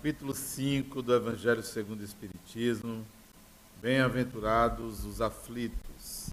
capítulo 0.00 0.34
5 0.34 1.02
do 1.02 1.14
Evangelho 1.14 1.62
segundo 1.62 2.00
o 2.00 2.04
Espiritismo. 2.04 3.04
Bem-aventurados 3.82 5.04
os 5.04 5.20
aflitos. 5.20 6.30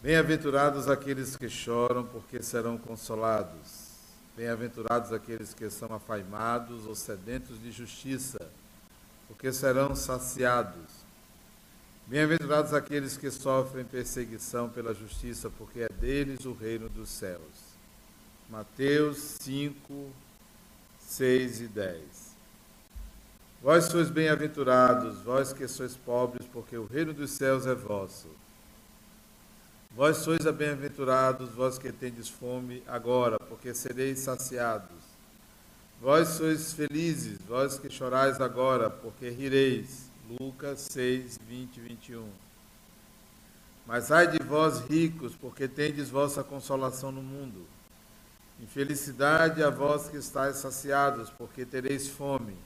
Bem-aventurados 0.00 0.88
aqueles 0.88 1.34
que 1.34 1.48
choram, 1.48 2.06
porque 2.06 2.40
serão 2.44 2.78
consolados. 2.78 3.88
Bem-aventurados 4.36 5.12
aqueles 5.12 5.52
que 5.52 5.68
são 5.68 5.92
afaimados 5.92 6.86
ou 6.86 6.94
sedentos 6.94 7.60
de 7.60 7.72
justiça, 7.72 8.38
porque 9.26 9.52
serão 9.52 9.96
saciados. 9.96 11.04
Bem-aventurados 12.06 12.72
aqueles 12.72 13.16
que 13.16 13.32
sofrem 13.32 13.84
perseguição 13.84 14.68
pela 14.68 14.94
justiça, 14.94 15.50
porque 15.50 15.80
é 15.80 15.88
deles 15.88 16.44
o 16.44 16.52
reino 16.52 16.88
dos 16.88 17.08
céus. 17.08 17.74
Mateus 18.48 19.16
5, 19.40 20.12
6 21.06 21.60
e 21.60 21.68
10. 21.68 22.00
Vós 23.62 23.84
sois 23.84 24.10
bem-aventurados, 24.10 25.20
vós 25.22 25.52
que 25.52 25.66
sois 25.66 25.96
pobres, 25.96 26.46
porque 26.52 26.76
o 26.76 26.84
reino 26.84 27.14
dos 27.14 27.30
céus 27.30 27.64
é 27.64 27.74
vosso. 27.74 28.28
Vós 29.94 30.18
sois 30.18 30.44
bem-aventurados, 30.44 31.50
vós 31.50 31.78
que 31.78 31.90
tendes 31.90 32.28
fome 32.28 32.82
agora, 32.86 33.38
porque 33.38 33.72
sereis 33.72 34.18
saciados. 34.18 34.98
Vós 36.02 36.28
sois 36.28 36.74
felizes, 36.74 37.38
vós 37.48 37.78
que 37.78 37.88
chorais 37.88 38.40
agora, 38.40 38.90
porque 38.90 39.30
rireis. 39.30 40.10
Lucas 40.40 40.80
6, 40.90 41.38
20 41.48 41.76
e 41.76 41.80
21. 41.80 42.28
Mas 43.86 44.10
ai 44.10 44.26
de 44.26 44.42
vós 44.42 44.80
ricos, 44.80 45.34
porque 45.36 45.68
tendes 45.68 46.10
vossa 46.10 46.42
consolação 46.42 47.12
no 47.12 47.22
mundo. 47.22 47.75
Infelicidade 48.60 49.62
a 49.62 49.68
vós 49.68 50.08
que 50.08 50.16
estáis 50.16 50.56
saciados, 50.56 51.28
porque 51.30 51.64
tereis 51.64 52.08
fome. 52.08 52.56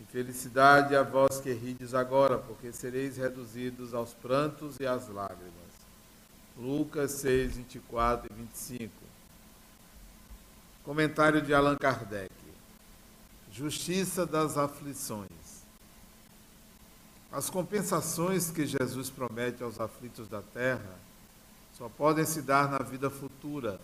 Infelicidade 0.00 0.96
a 0.96 1.02
vós 1.02 1.40
que 1.40 1.52
rides 1.52 1.94
agora, 1.94 2.38
porque 2.38 2.72
sereis 2.72 3.16
reduzidos 3.16 3.92
aos 3.92 4.14
prantos 4.14 4.80
e 4.80 4.86
às 4.86 5.08
lágrimas. 5.08 5.52
Lucas 6.56 7.12
6, 7.12 7.56
24 7.56 8.32
e 8.32 8.34
25. 8.34 8.92
Comentário 10.82 11.42
de 11.42 11.52
Allan 11.52 11.76
Kardec. 11.76 12.32
Justiça 13.52 14.24
das 14.24 14.56
aflições. 14.56 15.30
As 17.30 17.50
compensações 17.50 18.50
que 18.50 18.64
Jesus 18.64 19.10
promete 19.10 19.62
aos 19.62 19.78
aflitos 19.78 20.28
da 20.28 20.40
terra 20.40 20.96
só 21.76 21.88
podem 21.88 22.24
se 22.24 22.40
dar 22.40 22.70
na 22.70 22.78
vida 22.78 23.10
futura 23.10 23.78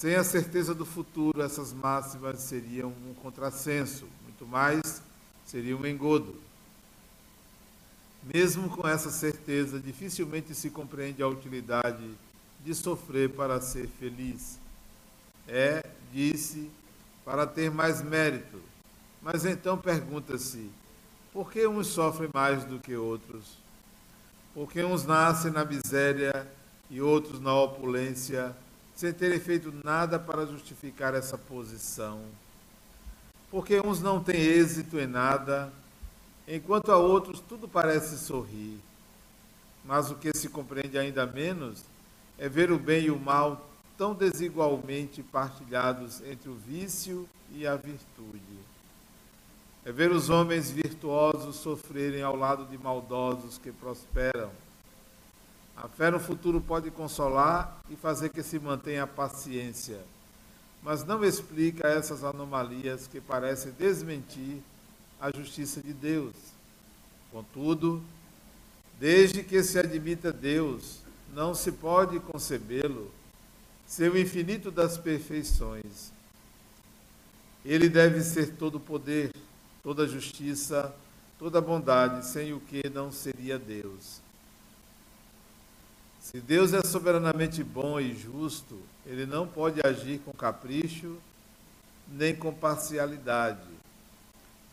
sem 0.00 0.14
a 0.14 0.24
certeza 0.24 0.74
do 0.74 0.86
futuro, 0.86 1.42
essas 1.42 1.74
máximas 1.74 2.40
seriam 2.40 2.88
um 3.06 3.12
contrassenso, 3.12 4.06
muito 4.24 4.46
mais 4.46 5.02
seria 5.44 5.76
um 5.76 5.86
engodo. 5.86 6.34
Mesmo 8.22 8.70
com 8.70 8.88
essa 8.88 9.10
certeza, 9.10 9.78
dificilmente 9.78 10.54
se 10.54 10.70
compreende 10.70 11.22
a 11.22 11.28
utilidade 11.28 12.02
de 12.64 12.74
sofrer 12.74 13.28
para 13.28 13.60
ser 13.60 13.88
feliz. 13.88 14.58
É, 15.46 15.84
disse, 16.10 16.70
para 17.22 17.46
ter 17.46 17.70
mais 17.70 18.00
mérito. 18.00 18.58
Mas 19.20 19.44
então 19.44 19.76
pergunta-se: 19.76 20.70
por 21.30 21.52
que 21.52 21.66
uns 21.66 21.88
sofrem 21.88 22.30
mais 22.32 22.64
do 22.64 22.78
que 22.78 22.96
outros? 22.96 23.58
Por 24.54 24.72
que 24.72 24.82
uns 24.82 25.04
nascem 25.04 25.50
na 25.50 25.62
miséria 25.62 26.50
e 26.88 27.02
outros 27.02 27.38
na 27.38 27.54
opulência? 27.54 28.56
Sem 29.00 29.14
terem 29.14 29.40
feito 29.40 29.72
nada 29.82 30.18
para 30.18 30.44
justificar 30.44 31.14
essa 31.14 31.38
posição. 31.38 32.20
Porque 33.50 33.80
uns 33.80 34.02
não 34.02 34.22
têm 34.22 34.38
êxito 34.38 35.00
em 35.00 35.06
nada, 35.06 35.72
enquanto 36.46 36.92
a 36.92 36.98
outros 36.98 37.40
tudo 37.40 37.66
parece 37.66 38.18
sorrir. 38.18 38.78
Mas 39.86 40.10
o 40.10 40.16
que 40.16 40.36
se 40.36 40.50
compreende 40.50 40.98
ainda 40.98 41.24
menos 41.24 41.82
é 42.38 42.46
ver 42.46 42.70
o 42.70 42.78
bem 42.78 43.06
e 43.06 43.10
o 43.10 43.18
mal 43.18 43.66
tão 43.96 44.12
desigualmente 44.12 45.22
partilhados 45.22 46.20
entre 46.20 46.50
o 46.50 46.54
vício 46.54 47.26
e 47.54 47.66
a 47.66 47.76
virtude. 47.76 48.60
É 49.82 49.90
ver 49.90 50.10
os 50.12 50.28
homens 50.28 50.70
virtuosos 50.70 51.56
sofrerem 51.56 52.20
ao 52.20 52.36
lado 52.36 52.66
de 52.66 52.76
maldosos 52.76 53.56
que 53.56 53.72
prosperam 53.72 54.50
a 55.82 55.88
fé 55.88 56.10
no 56.10 56.20
futuro 56.20 56.60
pode 56.60 56.90
consolar 56.90 57.80
e 57.88 57.96
fazer 57.96 58.28
que 58.28 58.42
se 58.42 58.58
mantenha 58.58 59.04
a 59.04 59.06
paciência, 59.06 59.98
mas 60.82 61.04
não 61.04 61.24
explica 61.24 61.88
essas 61.88 62.22
anomalias 62.22 63.06
que 63.06 63.18
parecem 63.18 63.72
desmentir 63.72 64.58
a 65.18 65.30
justiça 65.34 65.80
de 65.80 65.94
Deus. 65.94 66.34
Contudo, 67.32 68.02
desde 68.98 69.42
que 69.42 69.62
se 69.62 69.78
admita 69.78 70.30
Deus, 70.30 70.98
não 71.32 71.54
se 71.54 71.72
pode 71.72 72.20
concebê-lo 72.20 73.10
seu 73.86 74.16
infinito 74.18 74.70
das 74.70 74.98
perfeições. 74.98 76.12
Ele 77.64 77.88
deve 77.88 78.20
ser 78.20 78.54
todo 78.56 78.78
poder, 78.78 79.32
toda 79.82 80.06
justiça, 80.06 80.94
toda 81.38 81.58
bondade, 81.60 82.26
sem 82.26 82.52
o 82.52 82.60
que 82.60 82.88
não 82.90 83.10
seria 83.10 83.58
Deus. 83.58 84.20
Se 86.20 86.38
Deus 86.38 86.74
é 86.74 86.82
soberanamente 86.82 87.64
bom 87.64 87.98
e 87.98 88.14
justo, 88.14 88.78
ele 89.06 89.24
não 89.24 89.46
pode 89.46 89.80
agir 89.84 90.20
com 90.20 90.32
capricho 90.32 91.16
nem 92.06 92.34
com 92.34 92.52
parcialidade. 92.52 93.66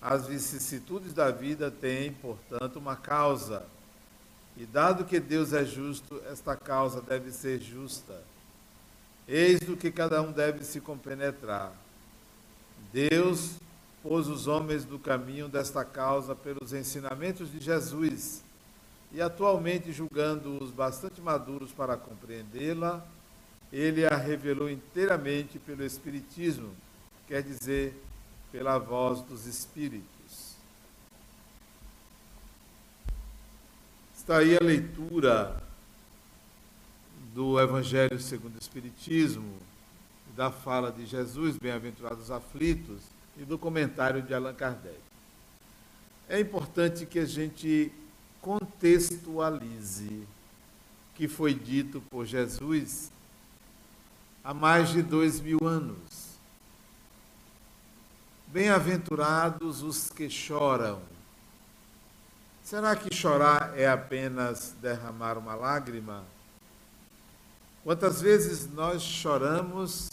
As 0.02 0.28
vicissitudes 0.28 1.14
da 1.14 1.32
vida 1.32 1.72
têm, 1.72 2.12
portanto, 2.12 2.78
uma 2.78 2.96
causa. 2.96 3.66
E 4.58 4.66
dado 4.66 5.06
que 5.06 5.20
Deus 5.20 5.54
é 5.54 5.64
justo, 5.64 6.22
esta 6.30 6.56
causa 6.56 7.02
deve 7.02 7.32
ser 7.32 7.62
justa. 7.62 8.22
Eis 9.28 9.60
do 9.62 9.78
que 9.78 9.90
cada 9.90 10.22
um 10.22 10.32
deve 10.32 10.64
se 10.64 10.82
compenetrar. 10.82 11.72
Deus 12.92 13.56
pôs 14.04 14.28
os 14.28 14.48
homens 14.48 14.84
do 14.84 15.00
caminho 15.00 15.48
desta 15.48 15.86
causa 15.86 16.36
pelos 16.36 16.74
ensinamentos 16.74 17.52
de 17.52 17.60
Jesus 17.60 18.44
e 19.12 19.22
atualmente 19.22 19.92
julgando-os 19.92 20.72
bastante 20.72 21.22
maduros 21.22 21.72
para 21.72 21.96
compreendê-la, 21.96 23.06
ele 23.72 24.06
a 24.06 24.16
revelou 24.16 24.70
inteiramente 24.70 25.60
pelo 25.60 25.84
Espiritismo, 25.84 26.74
quer 27.28 27.42
dizer, 27.42 27.94
pela 28.52 28.78
voz 28.78 29.22
dos 29.22 29.46
Espíritos. 29.46 30.56
Está 34.16 34.38
aí 34.40 34.56
a 34.56 34.64
leitura 34.64 35.62
do 37.34 37.60
Evangelho 37.60 38.20
segundo 38.20 38.56
o 38.56 38.60
Espiritismo, 38.60 39.58
da 40.36 40.52
fala 40.52 40.92
de 40.92 41.06
Jesus, 41.06 41.58
bem-aventurados 41.58 42.30
aflitos, 42.30 43.02
e 43.38 43.46
do 43.46 43.58
comentário 43.58 44.22
de 44.22 44.34
Allan 44.34 44.54
Kardec. 44.54 44.98
É 46.28 46.40
importante 46.40 47.06
que 47.06 47.20
a 47.20 47.26
gente 47.26 47.92
contextualize 48.42 50.28
que 51.16 51.28
foi 51.28 51.54
dito 51.54 52.02
por 52.10 52.26
Jesus 52.26 53.12
há 54.44 54.54
mais 54.54 54.90
de 54.90 55.02
dois 55.02 55.40
mil 55.42 55.60
anos. 55.66 56.38
Bem-aventurados 58.48 59.82
os 59.82 60.10
que 60.10 60.30
choram. 60.30 61.02
Será 62.64 62.96
que 62.96 63.14
chorar 63.14 63.78
é 63.78 63.88
apenas 63.88 64.76
derramar 64.82 65.38
uma 65.38 65.56
lágrima? 65.56 66.24
Quantas 67.84 68.22
vezes 68.22 68.70
nós 68.72 69.02
choramos 69.02 70.10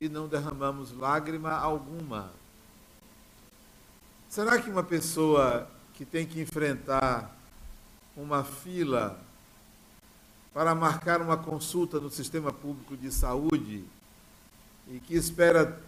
e 0.00 0.08
não 0.08 0.26
derramamos 0.26 0.92
lágrima 0.92 1.52
alguma? 1.52 2.30
Será 4.28 4.60
que 4.60 4.68
uma 4.70 4.82
pessoa 4.82 5.68
que 5.94 6.04
tem 6.04 6.26
que 6.26 6.40
enfrentar 6.40 7.37
uma 8.18 8.42
fila 8.42 9.16
para 10.52 10.74
marcar 10.74 11.22
uma 11.22 11.36
consulta 11.36 12.00
no 12.00 12.10
sistema 12.10 12.52
público 12.52 12.96
de 12.96 13.12
saúde 13.12 13.84
e 14.88 14.98
que 14.98 15.14
espera 15.14 15.80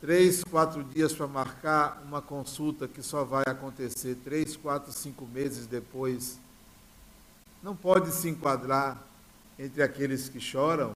três, 0.00 0.42
quatro 0.42 0.82
dias 0.82 1.12
para 1.12 1.26
marcar 1.26 2.02
uma 2.06 2.22
consulta 2.22 2.88
que 2.88 3.02
só 3.02 3.24
vai 3.24 3.44
acontecer 3.46 4.16
três, 4.24 4.56
quatro, 4.56 4.90
cinco 4.90 5.26
meses 5.26 5.66
depois, 5.66 6.38
não 7.62 7.76
pode 7.76 8.10
se 8.10 8.30
enquadrar 8.30 8.98
entre 9.58 9.82
aqueles 9.82 10.30
que 10.30 10.40
choram? 10.40 10.94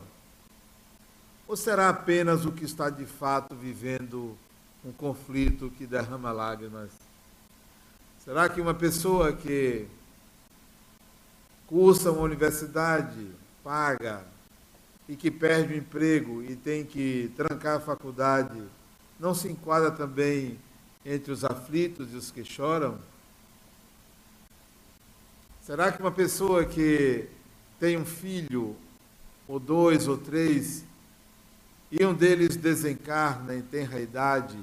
Ou 1.47 1.57
será 1.57 1.91
apenas 1.91 2.47
o 2.47 2.53
que 2.53 2.65
está 2.65 2.89
de 2.89 3.05
fato 3.05 3.55
vivendo 3.55 4.37
um 4.83 4.93
conflito 4.93 5.71
que 5.77 5.87
derrama 5.87 6.33
lágrimas? 6.33 6.91
Será 8.25 8.49
que 8.49 8.61
uma 8.61 8.75
pessoa 8.75 9.33
que 9.33 9.87
cursa 11.67 12.13
uma 12.13 12.23
universidade, 12.23 13.27
paga, 13.63 14.25
e 15.09 15.17
que 15.17 15.31
perde 15.31 15.75
o 15.75 15.77
emprego 15.77 16.43
e 16.43 16.57
tem 16.57 16.85
que 16.85 17.31
trancar 17.37 17.77
a 17.77 17.81
faculdade, 17.81 18.63
não 19.19 19.35
se 19.35 19.49
enquadra 19.49 19.91
também 19.91 20.59
entre 21.05 21.33
os 21.33 21.45
aflitos 21.45 22.13
e 22.13 22.17
os 22.17 22.31
que 22.31 22.45
choram? 22.45 22.99
Será 25.63 25.91
que 25.91 26.01
uma 26.01 26.13
pessoa 26.13 26.65
que 26.65 27.29
tem 27.79 27.97
um 27.97 28.05
filho, 28.05 28.77
ou 29.49 29.59
dois, 29.59 30.09
ou 30.09 30.17
três, 30.17 30.85
e 31.91 32.05
um 32.05 32.15
deles 32.15 32.57
desencarna 32.57 33.55
em 33.55 33.63
tenra 33.63 34.01
idade 34.01 34.59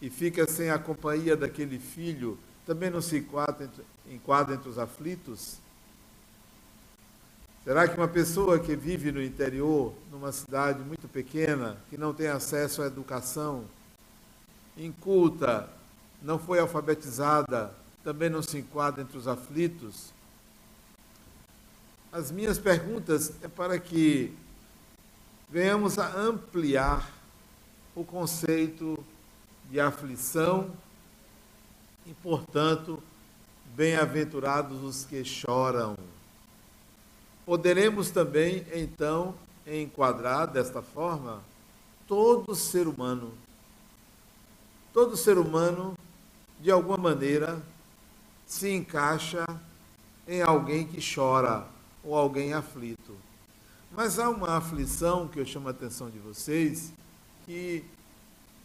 e 0.00 0.10
fica 0.10 0.48
sem 0.50 0.70
a 0.70 0.78
companhia 0.78 1.36
daquele 1.36 1.78
filho, 1.78 2.38
também 2.66 2.90
não 2.90 3.00
se 3.00 3.18
enquadra 3.18 3.64
entre, 3.64 3.84
enquadra 4.08 4.54
entre 4.54 4.68
os 4.68 4.78
aflitos? 4.78 5.58
Será 7.64 7.88
que 7.88 7.96
uma 7.96 8.06
pessoa 8.06 8.58
que 8.58 8.76
vive 8.76 9.10
no 9.10 9.22
interior, 9.22 9.94
numa 10.12 10.30
cidade 10.32 10.80
muito 10.80 11.08
pequena, 11.08 11.78
que 11.88 11.96
não 11.96 12.12
tem 12.12 12.28
acesso 12.28 12.82
à 12.82 12.86
educação, 12.86 13.64
inculta, 14.76 15.66
não 16.20 16.38
foi 16.38 16.58
alfabetizada, 16.58 17.72
também 18.04 18.28
não 18.28 18.42
se 18.42 18.58
enquadra 18.58 19.00
entre 19.00 19.16
os 19.16 19.26
aflitos? 19.26 20.12
As 22.12 22.30
minhas 22.30 22.58
perguntas 22.58 23.32
é 23.42 23.48
para 23.48 23.78
que 23.78 24.36
venhamos 25.48 25.98
a 25.98 26.14
ampliar 26.18 27.10
o 27.94 28.04
conceito 28.04 29.02
de 29.70 29.80
aflição 29.80 30.70
e, 32.04 32.12
portanto, 32.12 33.02
bem-aventurados 33.74 34.82
os 34.82 35.06
que 35.06 35.24
choram. 35.24 35.96
Poderemos 37.44 38.10
também, 38.10 38.64
então, 38.72 39.34
enquadrar 39.66 40.46
desta 40.46 40.80
forma 40.80 41.42
todo 42.06 42.54
ser 42.54 42.86
humano. 42.86 43.32
Todo 44.92 45.16
ser 45.16 45.38
humano, 45.38 45.96
de 46.60 46.70
alguma 46.70 46.96
maneira, 46.96 47.60
se 48.46 48.70
encaixa 48.70 49.44
em 50.26 50.42
alguém 50.42 50.86
que 50.86 51.00
chora 51.14 51.66
ou 52.02 52.14
alguém 52.14 52.52
aflito. 52.54 53.16
Mas 53.90 54.18
há 54.18 54.28
uma 54.28 54.56
aflição 54.56 55.28
que 55.28 55.38
eu 55.38 55.46
chamo 55.46 55.68
a 55.68 55.70
atenção 55.70 56.10
de 56.10 56.18
vocês, 56.18 56.92
que 57.44 57.84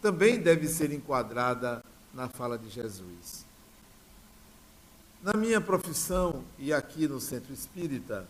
também 0.00 0.40
deve 0.40 0.66
ser 0.66 0.92
enquadrada 0.92 1.84
na 2.14 2.28
fala 2.28 2.58
de 2.58 2.68
Jesus. 2.68 3.44
Na 5.22 5.34
minha 5.34 5.60
profissão 5.60 6.42
e 6.58 6.72
aqui 6.72 7.06
no 7.06 7.20
centro 7.20 7.52
espírita, 7.52 8.26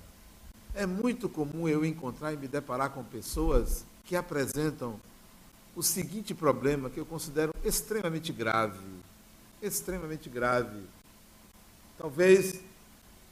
é 0.75 0.87
muito 0.87 1.28
comum 1.28 1.69
eu 1.69 1.84
encontrar 1.84 2.32
e 2.32 2.37
me 2.37 2.49
deparar 2.49 2.90
com 2.90 3.02
pessoas 3.02 3.84
que 4.05 4.17
apresentam 4.17 5.00
o 5.75 5.82
seguinte 5.82 6.34
problema 6.34 6.90
que 6.90 6.99
eu 6.99 7.06
considero 7.06 7.55
extremamente 7.64 8.32
grave. 8.32 8.78
Extremamente 9.62 10.28
grave. 10.28 10.82
Talvez 11.99 12.61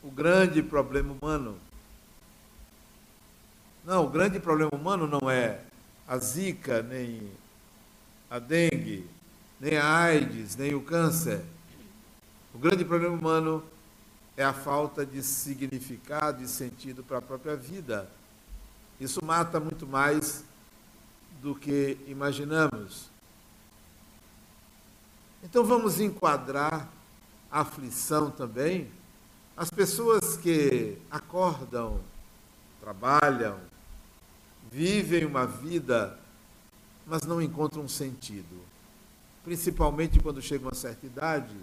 o 0.02 0.10
grande 0.10 0.62
problema 0.62 1.12
humano. 1.12 1.56
Não, 3.84 4.04
o 4.04 4.08
grande 4.08 4.38
problema 4.38 4.70
humano 4.74 5.06
não 5.06 5.30
é 5.30 5.60
a 6.06 6.18
zika, 6.18 6.82
nem 6.82 7.22
a 8.30 8.38
dengue, 8.38 9.08
nem 9.58 9.76
a 9.78 9.98
AIDS, 9.98 10.56
nem 10.56 10.74
o 10.74 10.82
câncer. 10.82 11.42
O 12.54 12.58
grande 12.58 12.84
problema 12.84 13.16
humano 13.16 13.62
é 14.38 14.44
a 14.44 14.52
falta 14.52 15.04
de 15.04 15.20
significado 15.20 16.40
e 16.44 16.46
sentido 16.46 17.02
para 17.02 17.18
a 17.18 17.20
própria 17.20 17.56
vida. 17.56 18.08
Isso 19.00 19.18
mata 19.24 19.58
muito 19.58 19.84
mais 19.84 20.44
do 21.42 21.56
que 21.56 21.98
imaginamos. 22.06 23.10
Então 25.42 25.64
vamos 25.64 25.98
enquadrar 25.98 26.88
a 27.50 27.62
aflição 27.62 28.30
também. 28.30 28.88
As 29.56 29.70
pessoas 29.70 30.36
que 30.36 30.96
acordam, 31.10 32.00
trabalham, 32.80 33.58
vivem 34.70 35.24
uma 35.24 35.48
vida, 35.48 36.16
mas 37.04 37.22
não 37.22 37.42
encontram 37.42 37.88
sentido. 37.88 38.62
Principalmente 39.42 40.20
quando 40.20 40.40
chega 40.40 40.64
uma 40.64 40.74
certa 40.76 41.06
idade 41.06 41.56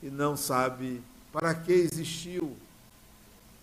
e 0.00 0.08
não 0.08 0.36
sabe 0.36 1.02
para 1.38 1.54
que 1.54 1.72
existiu, 1.72 2.56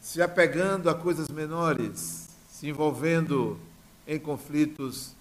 se 0.01 0.21
apegando 0.21 0.89
a 0.89 0.95
coisas 0.95 1.27
menores, 1.27 2.29
se 2.47 2.69
envolvendo 2.69 3.59
em 4.07 4.17
conflitos 4.17 5.11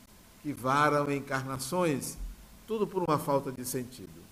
que 0.41 0.53
varam 0.53 1.11
encarnações, 1.11 2.17
tudo 2.65 2.87
por 2.87 3.03
uma 3.03 3.19
falta 3.19 3.51
de 3.51 3.65
sentido. 3.65 4.23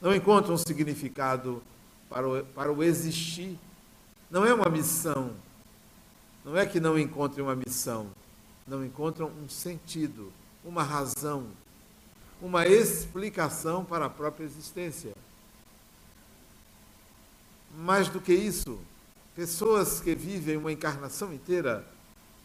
Não 0.00 0.14
encontram 0.14 0.54
um 0.54 0.58
significado 0.58 1.60
para 2.08 2.28
o, 2.28 2.44
para 2.44 2.72
o 2.72 2.80
existir. 2.80 3.58
Não 4.30 4.46
é 4.46 4.54
uma 4.54 4.68
missão. 4.68 5.32
Não 6.44 6.56
é 6.56 6.64
que 6.64 6.78
não 6.78 6.96
encontrem 6.96 7.44
uma 7.44 7.56
missão. 7.56 8.06
Não 8.68 8.84
encontram 8.84 9.32
um 9.42 9.48
sentido, 9.48 10.32
uma 10.64 10.84
razão, 10.84 11.44
uma 12.40 12.68
explicação 12.68 13.84
para 13.84 14.06
a 14.06 14.10
própria 14.10 14.44
existência. 14.44 15.12
Mais 17.76 18.08
do 18.08 18.20
que 18.20 18.32
isso, 18.32 18.78
pessoas 19.34 20.00
que 20.00 20.14
vivem 20.14 20.56
uma 20.56 20.72
encarnação 20.72 21.32
inteira, 21.32 21.86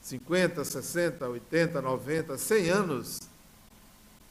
50, 0.01 0.63
60, 0.63 1.27
80, 1.27 1.81
90, 1.81 2.37
100 2.37 2.69
anos, 2.69 3.19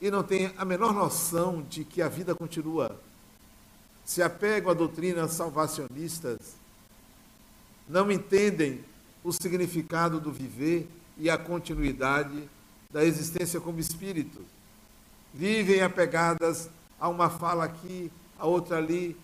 e 0.00 0.10
não 0.10 0.22
têm 0.22 0.52
a 0.56 0.64
menor 0.64 0.92
noção 0.92 1.62
de 1.62 1.84
que 1.84 2.00
a 2.00 2.08
vida 2.08 2.34
continua. 2.34 2.98
Se 4.04 4.22
apegam 4.22 4.70
a 4.70 4.74
doutrinas 4.74 5.32
salvacionistas, 5.32 6.38
não 7.88 8.10
entendem 8.10 8.84
o 9.22 9.32
significado 9.32 10.20
do 10.20 10.32
viver 10.32 10.88
e 11.18 11.28
a 11.28 11.36
continuidade 11.36 12.48
da 12.90 13.04
existência 13.04 13.60
como 13.60 13.80
espírito. 13.80 14.40
Vivem 15.34 15.82
apegadas 15.82 16.70
a 16.98 17.08
uma 17.08 17.28
fala 17.28 17.64
aqui, 17.64 18.10
a 18.38 18.46
outra 18.46 18.78
ali, 18.78 19.16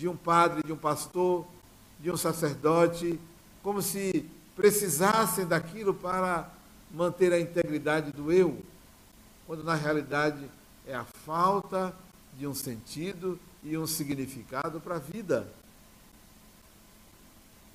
de 0.00 0.08
um 0.08 0.16
padre, 0.16 0.62
de 0.62 0.72
um 0.72 0.78
pastor, 0.78 1.44
de 2.00 2.10
um 2.10 2.16
sacerdote, 2.16 3.20
como 3.62 3.82
se 3.82 4.26
precisassem 4.56 5.44
daquilo 5.44 5.92
para 5.92 6.50
manter 6.90 7.34
a 7.34 7.38
integridade 7.38 8.10
do 8.10 8.32
eu, 8.32 8.62
quando 9.46 9.62
na 9.62 9.74
realidade 9.74 10.50
é 10.86 10.94
a 10.94 11.04
falta 11.04 11.94
de 12.38 12.46
um 12.46 12.54
sentido 12.54 13.38
e 13.62 13.76
um 13.76 13.86
significado 13.86 14.80
para 14.80 14.96
a 14.96 14.98
vida. 14.98 15.46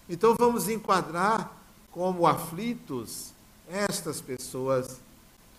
Então 0.09 0.33
vamos 0.33 0.67
enquadrar 0.67 1.55
como 1.91 2.25
aflitos 2.25 3.33
estas 3.69 4.19
pessoas 4.19 4.99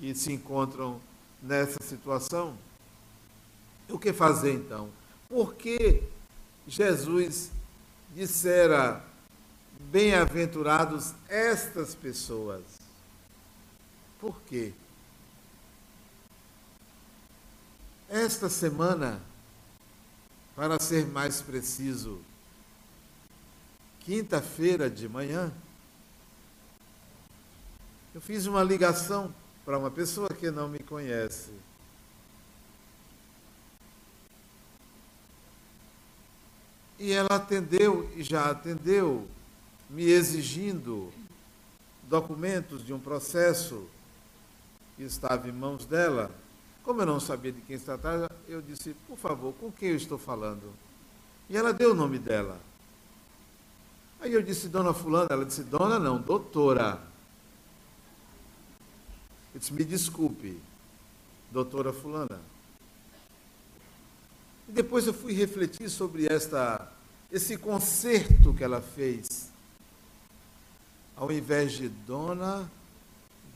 que 0.01 0.13
se 0.17 0.33
encontram 0.33 1.01
nessa 1.41 1.81
situação. 1.81 2.59
O 3.89 4.01
que 4.01 4.13
fazer 4.13 4.53
então? 4.53 4.89
Por 5.29 5.55
que 5.55 6.16
Jesus 6.67 7.51
dissera: 8.15 9.05
Bem-aventurados 9.79 11.15
estas 11.29 11.95
pessoas. 11.95 12.63
Por 14.21 14.41
quê? 14.43 14.73
Esta 18.09 18.49
semana, 18.49 19.21
para 20.55 20.81
ser 20.81 21.07
mais 21.07 21.43
preciso, 21.43 22.21
quinta-feira 24.01 24.89
de 24.89 25.09
manhã, 25.09 25.53
eu 28.15 28.21
fiz 28.21 28.47
uma 28.47 28.63
ligação 28.63 29.35
para 29.65 29.79
uma 29.79 29.91
pessoa 29.91 30.29
que 30.29 30.51
não 30.51 30.69
me 30.69 30.79
conhece. 30.79 31.51
E 36.99 37.13
ela 37.13 37.29
atendeu, 37.31 38.11
e 38.17 38.23
já 38.23 38.51
atendeu, 38.51 39.29
me 39.91 40.05
exigindo 40.05 41.13
documentos 42.09 42.85
de 42.85 42.93
um 42.93 42.99
processo 42.99 43.87
que 44.97 45.03
estava 45.03 45.49
em 45.49 45.53
mãos 45.53 45.85
dela. 45.85 46.31
Como 46.83 47.03
eu 47.03 47.07
não 47.07 47.21
sabia 47.21 47.53
de 47.53 47.61
quem 47.61 47.79
se 47.79 47.85
tratava, 47.85 48.31
eu 48.49 48.63
disse, 48.63 48.95
por 49.07 49.19
favor, 49.19 49.53
com 49.55 49.71
quem 49.71 49.91
eu 49.91 49.97
estou 49.97 50.17
falando? 50.17 50.73
E 51.51 51.57
ela 51.57 51.73
deu 51.73 51.91
o 51.91 51.95
nome 51.95 52.19
dela. 52.19 52.59
Aí 54.21 54.33
eu 54.33 54.43
disse, 54.43 54.69
dona 54.69 54.95
fulana, 54.95 55.29
ela 55.31 55.45
disse, 55.45 55.63
dona 55.63 55.99
não, 55.99 56.19
doutora. 56.19 57.01
Eu 59.53 59.61
disse, 59.61 59.73
me 59.73 59.85
desculpe, 59.85 60.59
doutora 61.51 61.93
fulana. 61.93 62.41
E 64.69 64.73
depois 64.73 65.07
eu 65.07 65.15
fui 65.15 65.33
refletir 65.33 65.89
sobre 65.89 66.27
esta, 66.27 66.91
esse 67.31 67.57
concerto 67.57 68.53
que 68.53 68.65
ela 68.65 68.81
fez. 68.81 69.51
Ao 71.17 71.31
invés 71.31 71.73
de 71.73 71.89
dona, 71.89 72.71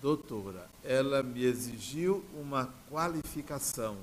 doutora, 0.00 0.68
ela 0.84 1.22
me 1.22 1.44
exigiu 1.44 2.24
uma 2.34 2.72
qualificação. 2.88 3.96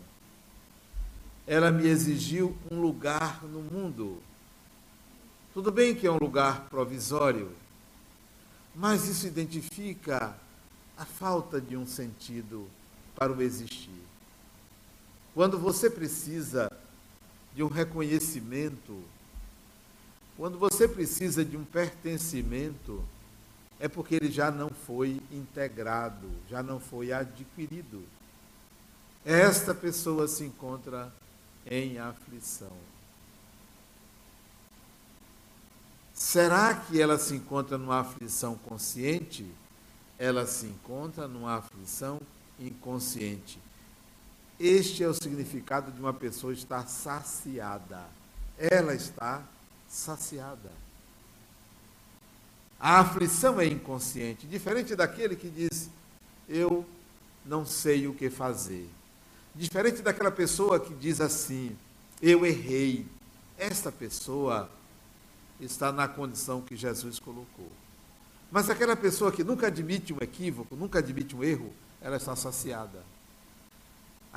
Ela 1.48 1.72
me 1.72 1.88
exigiu 1.88 2.56
um 2.70 2.80
lugar 2.82 3.44
no 3.44 3.62
mundo. 3.62 4.22
Tudo 5.54 5.72
bem 5.72 5.96
que 5.96 6.06
é 6.06 6.12
um 6.12 6.20
lugar 6.20 6.68
provisório, 6.70 7.50
mas 8.76 9.08
isso 9.08 9.26
identifica 9.26 10.38
a 10.96 11.06
falta 11.06 11.60
de 11.60 11.76
um 11.76 11.88
sentido 11.88 12.68
para 13.16 13.32
o 13.32 13.42
existir. 13.42 13.90
Quando 15.34 15.58
você 15.58 15.90
precisa 15.90 16.72
de 17.58 17.64
um 17.64 17.68
reconhecimento, 17.70 19.04
quando 20.38 20.60
você 20.60 20.88
precisa 20.88 21.44
de 21.44 21.58
um 21.58 21.66
pertencimento, 21.66 23.04
é 23.80 23.88
porque 23.88 24.14
ele 24.14 24.30
já 24.30 24.52
não 24.52 24.70
foi 24.70 25.20
integrado, 25.32 26.30
já 26.48 26.62
não 26.62 26.80
foi 26.80 27.12
adquirido. 27.12 28.04
Esta 29.26 29.74
pessoa 29.74 30.28
se 30.28 30.44
encontra 30.44 31.12
em 31.66 31.98
aflição. 31.98 32.78
Será 36.14 36.76
que 36.76 37.02
ela 37.02 37.18
se 37.18 37.34
encontra 37.34 37.76
numa 37.76 38.02
aflição 38.02 38.54
consciente? 38.54 39.52
Ela 40.20 40.46
se 40.46 40.68
encontra 40.68 41.28
numa 41.28 41.56
aflição 41.56 42.22
inconsciente. 42.60 43.58
Este 44.60 45.04
é 45.04 45.08
o 45.08 45.14
significado 45.14 45.92
de 45.92 46.00
uma 46.00 46.14
pessoa 46.14 46.52
estar 46.52 46.88
saciada. 46.88 48.06
Ela 48.58 48.96
está 48.96 49.44
saciada. 49.88 50.72
A 52.80 53.00
aflição 53.00 53.60
é 53.60 53.66
inconsciente, 53.66 54.48
diferente 54.48 54.96
daquele 54.96 55.36
que 55.36 55.50
diz: 55.50 55.90
Eu 56.50 56.86
não 57.46 57.66
sei 57.66 58.08
o 58.08 58.14
que 58.14 58.30
fazer. 58.30 58.90
Diferente 59.54 60.02
daquela 60.02 60.32
pessoa 60.32 60.80
que 60.80 60.94
diz 60.94 61.22
assim: 61.22 61.76
Eu 62.22 62.46
errei. 62.46 63.06
Esta 63.60 63.92
pessoa 63.92 64.70
está 65.60 65.92
na 65.92 66.08
condição 66.08 66.62
que 66.62 66.76
Jesus 66.76 67.20
colocou. 67.20 67.72
Mas 68.52 68.70
aquela 68.70 68.96
pessoa 68.96 69.32
que 69.32 69.44
nunca 69.44 69.68
admite 69.68 70.14
um 70.14 70.18
equívoco, 70.22 70.76
nunca 70.76 71.00
admite 71.00 71.36
um 71.36 71.44
erro, 71.44 71.74
ela 72.02 72.18
está 72.18 72.36
saciada. 72.36 73.04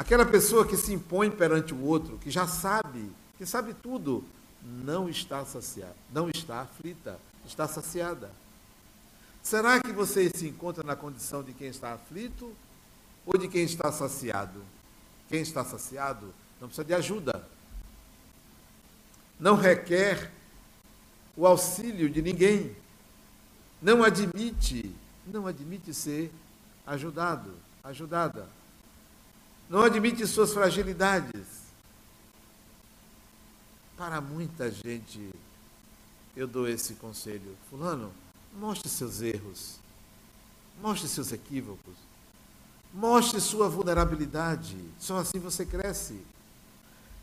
Aquela 0.00 0.24
pessoa 0.24 0.66
que 0.66 0.78
se 0.78 0.94
impõe 0.94 1.30
perante 1.30 1.74
o 1.74 1.84
outro, 1.84 2.16
que 2.16 2.30
já 2.30 2.46
sabe, 2.46 3.12
que 3.36 3.44
sabe 3.44 3.74
tudo, 3.74 4.24
não 4.62 5.10
está 5.10 5.44
saciada, 5.44 5.94
não 6.10 6.30
está 6.30 6.62
aflita, 6.62 7.18
está 7.46 7.68
saciada. 7.68 8.30
Será 9.42 9.78
que 9.78 9.92
você 9.92 10.30
se 10.30 10.48
encontra 10.48 10.82
na 10.82 10.96
condição 10.96 11.42
de 11.42 11.52
quem 11.52 11.68
está 11.68 11.92
aflito 11.92 12.50
ou 13.26 13.38
de 13.38 13.46
quem 13.46 13.62
está 13.62 13.92
saciado? 13.92 14.62
Quem 15.28 15.42
está 15.42 15.62
saciado 15.66 16.32
não 16.58 16.68
precisa 16.68 16.86
de 16.86 16.94
ajuda. 16.94 17.46
Não 19.38 19.54
requer 19.54 20.32
o 21.36 21.46
auxílio 21.46 22.08
de 22.08 22.22
ninguém. 22.22 22.74
Não 23.82 24.02
admite, 24.02 24.94
não 25.26 25.46
admite 25.46 25.92
ser 25.92 26.32
ajudado, 26.86 27.52
ajudada. 27.84 28.59
Não 29.70 29.82
admite 29.84 30.26
suas 30.26 30.52
fragilidades. 30.52 31.46
Para 33.96 34.20
muita 34.20 34.68
gente, 34.68 35.30
eu 36.36 36.48
dou 36.48 36.68
esse 36.68 36.94
conselho. 36.94 37.56
Fulano, 37.70 38.12
mostre 38.52 38.88
seus 38.88 39.22
erros. 39.22 39.76
Mostre 40.82 41.06
seus 41.06 41.30
equívocos. 41.30 41.94
Mostre 42.92 43.40
sua 43.40 43.68
vulnerabilidade. 43.68 44.76
Só 44.98 45.18
assim 45.18 45.38
você 45.38 45.64
cresce. 45.64 46.20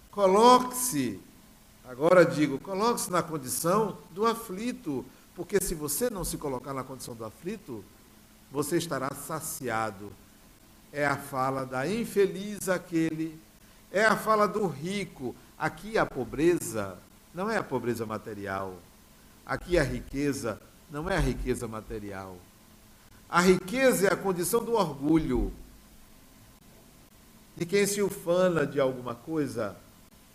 Coloque-se, 0.09 1.19
agora 1.83 2.25
digo, 2.25 2.57
coloque-se 2.59 3.11
na 3.11 3.21
condição 3.21 3.97
do 4.11 4.25
aflito. 4.25 5.05
Porque 5.35 5.59
se 5.59 5.75
você 5.75 6.09
não 6.09 6.23
se 6.23 6.37
colocar 6.37 6.73
na 6.73 6.85
condição 6.85 7.13
do 7.13 7.25
aflito, 7.25 7.83
você 8.49 8.77
estará 8.77 9.13
saciado. 9.13 10.09
É 10.91 11.05
a 11.05 11.17
fala 11.17 11.65
da 11.65 11.87
infeliz 11.87 12.69
aquele, 12.69 13.39
é 13.91 14.05
a 14.05 14.15
fala 14.15 14.47
do 14.47 14.67
rico. 14.67 15.35
Aqui 15.57 15.97
a 15.97 16.05
pobreza 16.05 16.97
não 17.33 17.49
é 17.49 17.57
a 17.57 17.63
pobreza 17.63 18.05
material, 18.05 18.77
Aqui 19.47 19.79
a 19.79 19.83
riqueza 19.83 20.61
não 20.91 21.09
é 21.09 21.15
a 21.15 21.21
riqueza 21.21 21.69
material. 21.69 22.37
A 23.29 23.39
riqueza 23.39 24.07
é 24.07 24.13
a 24.13 24.17
condição 24.17 24.61
do 24.61 24.73
orgulho. 24.73 25.53
De 27.55 27.65
quem 27.65 27.87
se 27.87 28.01
ufana 28.01 28.67
de 28.67 28.77
alguma 28.77 29.15
coisa, 29.15 29.77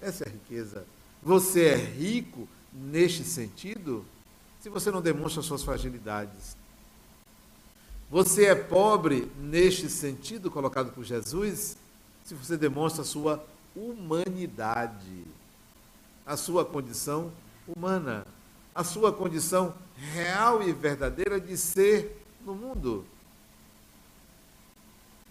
essa 0.01 0.25
é 0.25 0.29
a 0.29 0.31
riqueza. 0.31 0.87
Você 1.23 1.67
é 1.67 1.77
rico 1.77 2.49
neste 2.73 3.23
sentido 3.23 4.03
se 4.61 4.71
você 4.71 4.91
não 4.91 5.03
demonstra 5.03 5.43
suas 5.43 5.63
fragilidades. 5.63 6.57
Você 8.13 8.45
é 8.45 8.55
pobre 8.55 9.29
neste 9.37 9.89
sentido 9.89 10.53
colocado 10.53 10.93
por 10.93 11.03
Jesus? 11.03 11.77
Se 12.23 12.35
você 12.35 12.57
demonstra 12.57 13.03
a 13.03 13.05
sua 13.05 13.45
humanidade, 13.75 15.25
a 16.25 16.37
sua 16.37 16.65
condição 16.65 17.33
humana 17.67 18.25
a 18.75 18.83
sua 18.83 19.13
condição 19.13 19.75
real 19.97 20.63
e 20.63 20.73
verdadeira 20.73 21.41
de 21.41 21.57
ser 21.57 22.25
no 22.45 22.55
mundo. 22.55 23.05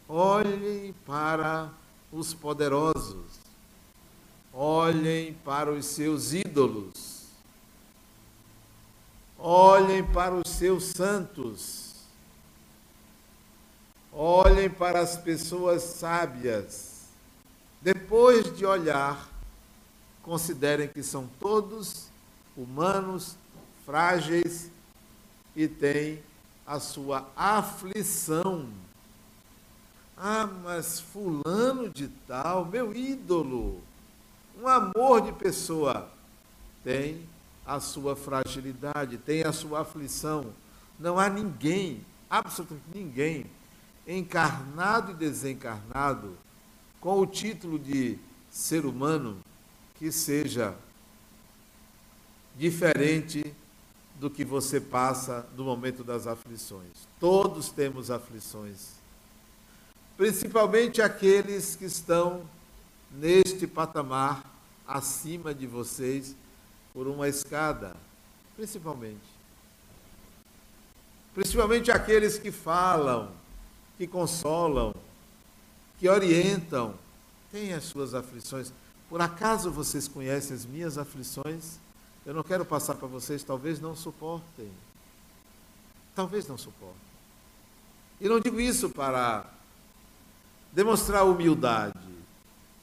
Olhem 0.07 0.93
para 1.05 1.69
os 2.11 2.33
poderosos, 2.33 3.39
olhem 4.53 5.33
para 5.45 5.71
os 5.71 5.85
seus 5.85 6.33
ídolos, 6.33 7.27
olhem 9.39 10.03
para 10.03 10.35
os 10.35 10.49
seus 10.51 10.85
santos, 10.85 11.80
olhem 14.11 14.69
para 14.69 14.99
as 14.99 15.17
pessoas 15.17 15.83
sábias. 15.83 17.05
Depois 17.81 18.55
de 18.55 18.65
olhar, 18.65 19.29
considerem 20.21 20.87
que 20.87 21.01
são 21.01 21.27
todos 21.39 22.07
humanos, 22.55 23.35
frágeis 23.85 24.69
e 25.55 25.67
têm 25.67 26.21
a 26.65 26.79
sua 26.79 27.27
aflição. 27.35 28.67
Ah, 30.15 30.47
mas 30.63 30.99
fulano 30.99 31.89
de 31.89 32.07
tal, 32.27 32.65
meu 32.65 32.95
ídolo, 32.95 33.81
um 34.61 34.67
amor 34.67 35.21
de 35.21 35.31
pessoa, 35.31 36.07
tem 36.83 37.27
a 37.65 37.79
sua 37.79 38.15
fragilidade, 38.15 39.17
tem 39.17 39.43
a 39.43 39.51
sua 39.51 39.81
aflição. 39.81 40.53
Não 40.99 41.17
há 41.17 41.27
ninguém, 41.27 42.05
absolutamente 42.29 42.85
ninguém, 42.93 43.45
encarnado 44.07 45.11
e 45.11 45.15
desencarnado, 45.15 46.37
com 46.99 47.19
o 47.19 47.25
título 47.25 47.79
de 47.79 48.17
ser 48.49 48.85
humano, 48.85 49.37
que 49.97 50.11
seja 50.11 50.75
diferente 52.57 53.55
do 54.19 54.29
que 54.29 54.45
você 54.45 54.79
passa 54.79 55.47
no 55.55 55.63
momento 55.63 56.03
das 56.03 56.27
aflições. 56.27 57.07
Todos 57.19 57.69
temos 57.69 58.11
aflições. 58.11 58.91
Principalmente 60.15 61.01
aqueles 61.01 61.75
que 61.75 61.85
estão 61.85 62.43
neste 63.11 63.65
patamar 63.65 64.43
acima 64.87 65.53
de 65.53 65.65
vocês 65.65 66.35
por 66.93 67.07
uma 67.07 67.27
escada, 67.27 67.95
principalmente. 68.55 69.31
Principalmente 71.33 71.89
aqueles 71.89 72.37
que 72.37 72.51
falam, 72.51 73.31
que 74.01 74.07
consolam, 74.07 74.95
que 75.99 76.09
orientam, 76.09 76.95
têm 77.51 77.71
as 77.71 77.83
suas 77.83 78.15
aflições. 78.15 78.73
Por 79.07 79.21
acaso 79.21 79.69
vocês 79.69 80.07
conhecem 80.07 80.55
as 80.55 80.65
minhas 80.65 80.97
aflições? 80.97 81.77
Eu 82.25 82.33
não 82.33 82.41
quero 82.41 82.65
passar 82.65 82.95
para 82.95 83.07
vocês, 83.07 83.43
talvez 83.43 83.79
não 83.79 83.95
suportem. 83.95 84.71
Talvez 86.15 86.47
não 86.47 86.57
suportem. 86.57 86.95
E 88.19 88.27
não 88.27 88.39
digo 88.39 88.59
isso 88.59 88.89
para 88.89 89.45
demonstrar 90.71 91.23
humildade, 91.23 91.93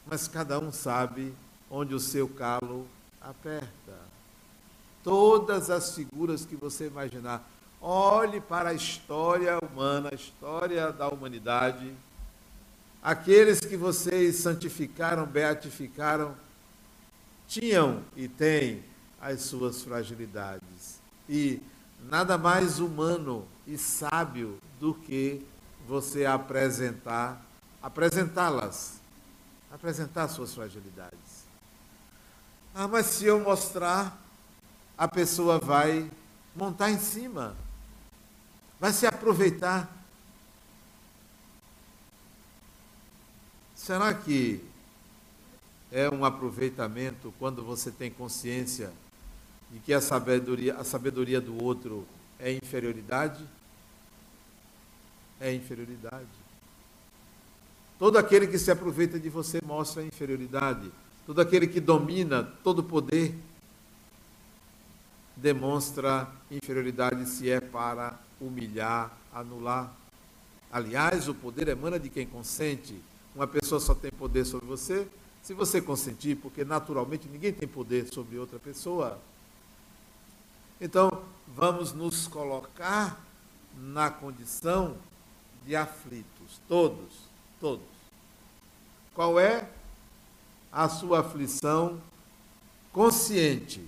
mas 0.06 0.28
cada 0.28 0.60
um 0.60 0.70
sabe 0.70 1.34
onde 1.68 1.96
o 1.96 2.00
seu 2.00 2.28
calo 2.28 2.86
aperta. 3.20 3.98
Todas 5.02 5.68
as 5.68 5.96
figuras 5.96 6.44
que 6.44 6.54
você 6.54 6.86
imaginar, 6.86 7.44
olhe 7.80 8.40
para 8.40 8.70
a 8.70 8.74
história 8.74 9.58
humana, 9.58 10.10
a 10.12 10.14
história 10.14 10.92
da 10.92 11.08
humanidade. 11.08 11.92
Aqueles 13.02 13.60
que 13.60 13.76
vocês 13.76 14.36
santificaram, 14.36 15.24
beatificaram, 15.24 16.34
tinham 17.46 18.02
e 18.16 18.28
têm 18.28 18.84
as 19.20 19.42
suas 19.42 19.82
fragilidades. 19.82 20.98
E 21.28 21.60
nada 22.08 22.36
mais 22.36 22.78
humano 22.78 23.46
e 23.66 23.78
sábio 23.78 24.58
do 24.80 24.94
que 24.94 25.44
você 25.86 26.26
apresentar, 26.26 27.40
apresentá-las, 27.82 29.00
apresentar 29.72 30.28
suas 30.28 30.54
fragilidades. 30.54 31.46
Ah, 32.74 32.86
mas 32.86 33.06
se 33.06 33.24
eu 33.24 33.40
mostrar, 33.40 34.16
a 34.96 35.08
pessoa 35.08 35.58
vai 35.58 36.10
montar 36.54 36.90
em 36.90 36.98
cima, 36.98 37.54
vai 38.80 38.92
se 38.92 39.06
aproveitar. 39.06 39.90
Será 43.74 44.12
que 44.14 44.62
é 45.90 46.08
um 46.10 46.24
aproveitamento 46.24 47.32
quando 47.38 47.62
você 47.62 47.90
tem 47.90 48.10
consciência 48.10 48.92
de 49.70 49.78
que 49.80 49.92
a 49.92 50.00
sabedoria, 50.00 50.74
a 50.76 50.84
sabedoria 50.84 51.40
do 51.40 51.62
outro 51.62 52.06
é 52.38 52.52
inferioridade? 52.52 53.44
É 55.40 55.52
inferioridade. 55.52 56.26
Todo 57.98 58.18
aquele 58.18 58.46
que 58.46 58.58
se 58.58 58.70
aproveita 58.70 59.18
de 59.18 59.28
você 59.28 59.60
mostra 59.64 60.02
inferioridade. 60.02 60.90
Todo 61.26 61.40
aquele 61.40 61.66
que 61.66 61.80
domina 61.80 62.42
todo 62.62 62.82
poder 62.82 63.34
demonstra 65.36 66.28
inferioridade 66.50 67.26
se 67.26 67.50
é 67.50 67.60
para 67.60 68.18
humilhar, 68.40 69.16
anular. 69.32 69.92
Aliás, 70.70 71.28
o 71.28 71.34
poder 71.34 71.68
emana 71.68 71.98
de 71.98 72.08
quem 72.08 72.26
consente. 72.26 73.00
Uma 73.34 73.46
pessoa 73.46 73.80
só 73.80 73.94
tem 73.94 74.10
poder 74.10 74.44
sobre 74.44 74.66
você 74.66 75.06
se 75.42 75.54
você 75.54 75.80
consentir, 75.80 76.36
porque 76.36 76.64
naturalmente 76.64 77.26
ninguém 77.26 77.52
tem 77.52 77.66
poder 77.66 78.12
sobre 78.12 78.38
outra 78.38 78.58
pessoa. 78.58 79.18
Então, 80.80 81.10
vamos 81.46 81.92
nos 81.92 82.28
colocar 82.28 83.18
na 83.74 84.10
condição 84.10 84.96
de 85.66 85.74
aflitos, 85.74 86.60
todos, 86.68 87.14
todos. 87.60 87.86
Qual 89.14 89.40
é 89.40 89.68
a 90.70 90.88
sua 90.88 91.20
aflição 91.20 92.00
consciente? 92.92 93.82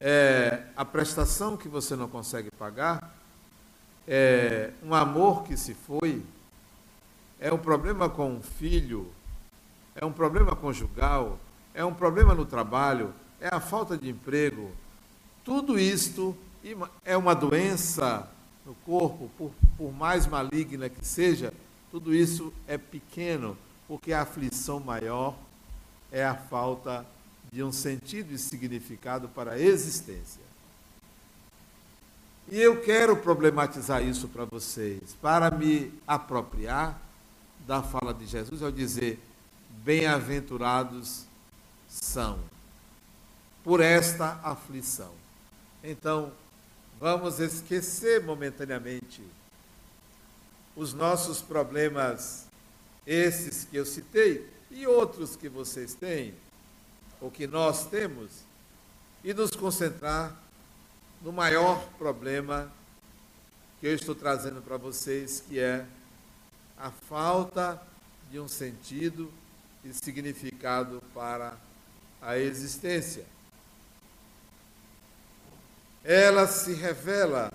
É 0.00 0.62
a 0.76 0.84
prestação 0.84 1.56
que 1.56 1.68
você 1.68 1.96
não 1.96 2.08
consegue 2.08 2.50
pagar? 2.50 3.14
É 4.06 4.70
um 4.82 4.94
amor 4.94 5.42
que 5.42 5.56
se 5.56 5.74
foi? 5.74 6.22
É 7.40 7.52
um 7.52 7.58
problema 7.58 8.08
com 8.08 8.30
um 8.30 8.42
filho? 8.42 9.12
É 9.94 10.04
um 10.04 10.12
problema 10.12 10.54
conjugal? 10.54 11.38
É 11.74 11.84
um 11.84 11.92
problema 11.92 12.34
no 12.34 12.46
trabalho? 12.46 13.12
É 13.40 13.48
a 13.54 13.60
falta 13.60 13.96
de 13.96 14.08
emprego? 14.08 14.70
Tudo 15.44 15.78
isto 15.78 16.36
é 17.04 17.16
uma 17.16 17.34
doença 17.34 18.28
no 18.64 18.74
corpo, 18.84 19.30
por, 19.38 19.50
por 19.76 19.92
mais 19.92 20.26
maligna 20.26 20.88
que 20.88 21.04
seja, 21.04 21.52
tudo 21.90 22.14
isso 22.14 22.52
é 22.66 22.76
pequeno, 22.76 23.56
porque 23.86 24.12
a 24.12 24.22
aflição 24.22 24.78
maior 24.78 25.34
é 26.12 26.24
a 26.24 26.34
falta 26.34 27.00
de 27.00 27.17
um 27.62 27.72
sentido 27.72 28.32
e 28.32 28.38
significado 28.38 29.28
para 29.28 29.52
a 29.52 29.58
existência. 29.58 30.42
E 32.50 32.58
eu 32.58 32.80
quero 32.80 33.16
problematizar 33.16 34.02
isso 34.02 34.28
para 34.28 34.44
vocês, 34.44 35.16
para 35.20 35.50
me 35.50 35.92
apropriar 36.06 36.98
da 37.66 37.82
fala 37.82 38.14
de 38.14 38.26
Jesus 38.26 38.62
ao 38.62 38.70
dizer: 38.70 39.20
bem-aventurados 39.84 41.24
são 41.88 42.38
por 43.62 43.80
esta 43.80 44.40
aflição. 44.42 45.12
Então, 45.84 46.32
vamos 46.98 47.38
esquecer 47.38 48.22
momentaneamente 48.22 49.22
os 50.74 50.94
nossos 50.94 51.42
problemas, 51.42 52.46
esses 53.06 53.64
que 53.64 53.76
eu 53.76 53.84
citei, 53.84 54.48
e 54.70 54.86
outros 54.86 55.36
que 55.36 55.48
vocês 55.48 55.92
têm, 55.92 56.34
ou 57.20 57.30
que 57.30 57.46
nós 57.46 57.86
temos, 57.86 58.30
e 59.24 59.34
nos 59.34 59.50
concentrar 59.50 60.36
no 61.20 61.32
maior 61.32 61.84
problema 61.98 62.70
que 63.80 63.86
eu 63.86 63.94
estou 63.94 64.14
trazendo 64.14 64.62
para 64.62 64.76
vocês, 64.76 65.42
que 65.48 65.58
é 65.58 65.84
a 66.76 66.90
falta 66.90 67.80
de 68.30 68.38
um 68.38 68.48
sentido 68.48 69.32
e 69.84 69.92
significado 69.92 71.02
para 71.12 71.56
a 72.20 72.36
existência. 72.38 73.24
Ela 76.04 76.46
se 76.46 76.72
revela 76.72 77.52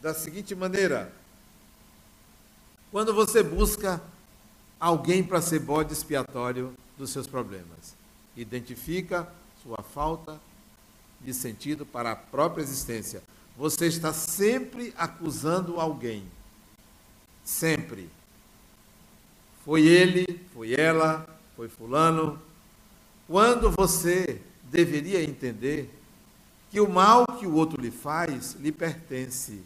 da 0.00 0.14
seguinte 0.14 0.54
maneira: 0.54 1.12
quando 2.90 3.12
você 3.12 3.42
busca 3.42 4.00
alguém 4.78 5.22
para 5.22 5.40
ser 5.40 5.60
bode 5.60 5.92
expiatório 5.92 6.74
dos 6.96 7.10
seus 7.10 7.26
problemas, 7.26 7.94
identifica 8.36 9.28
sua 9.62 9.82
falta 9.82 10.40
de 11.20 11.32
sentido 11.32 11.86
para 11.86 12.12
a 12.12 12.16
própria 12.16 12.62
existência. 12.62 13.22
Você 13.56 13.86
está 13.86 14.12
sempre 14.12 14.92
acusando 14.96 15.80
alguém. 15.80 16.24
Sempre. 17.44 18.10
Foi 19.64 19.86
ele, 19.86 20.40
foi 20.52 20.74
ela, 20.74 21.26
foi 21.56 21.68
fulano. 21.68 22.40
Quando 23.26 23.70
você 23.70 24.40
deveria 24.64 25.22
entender 25.22 25.88
que 26.70 26.80
o 26.80 26.90
mal 26.90 27.24
que 27.38 27.46
o 27.46 27.54
outro 27.54 27.80
lhe 27.80 27.90
faz 27.90 28.54
lhe 28.54 28.72
pertence. 28.72 29.62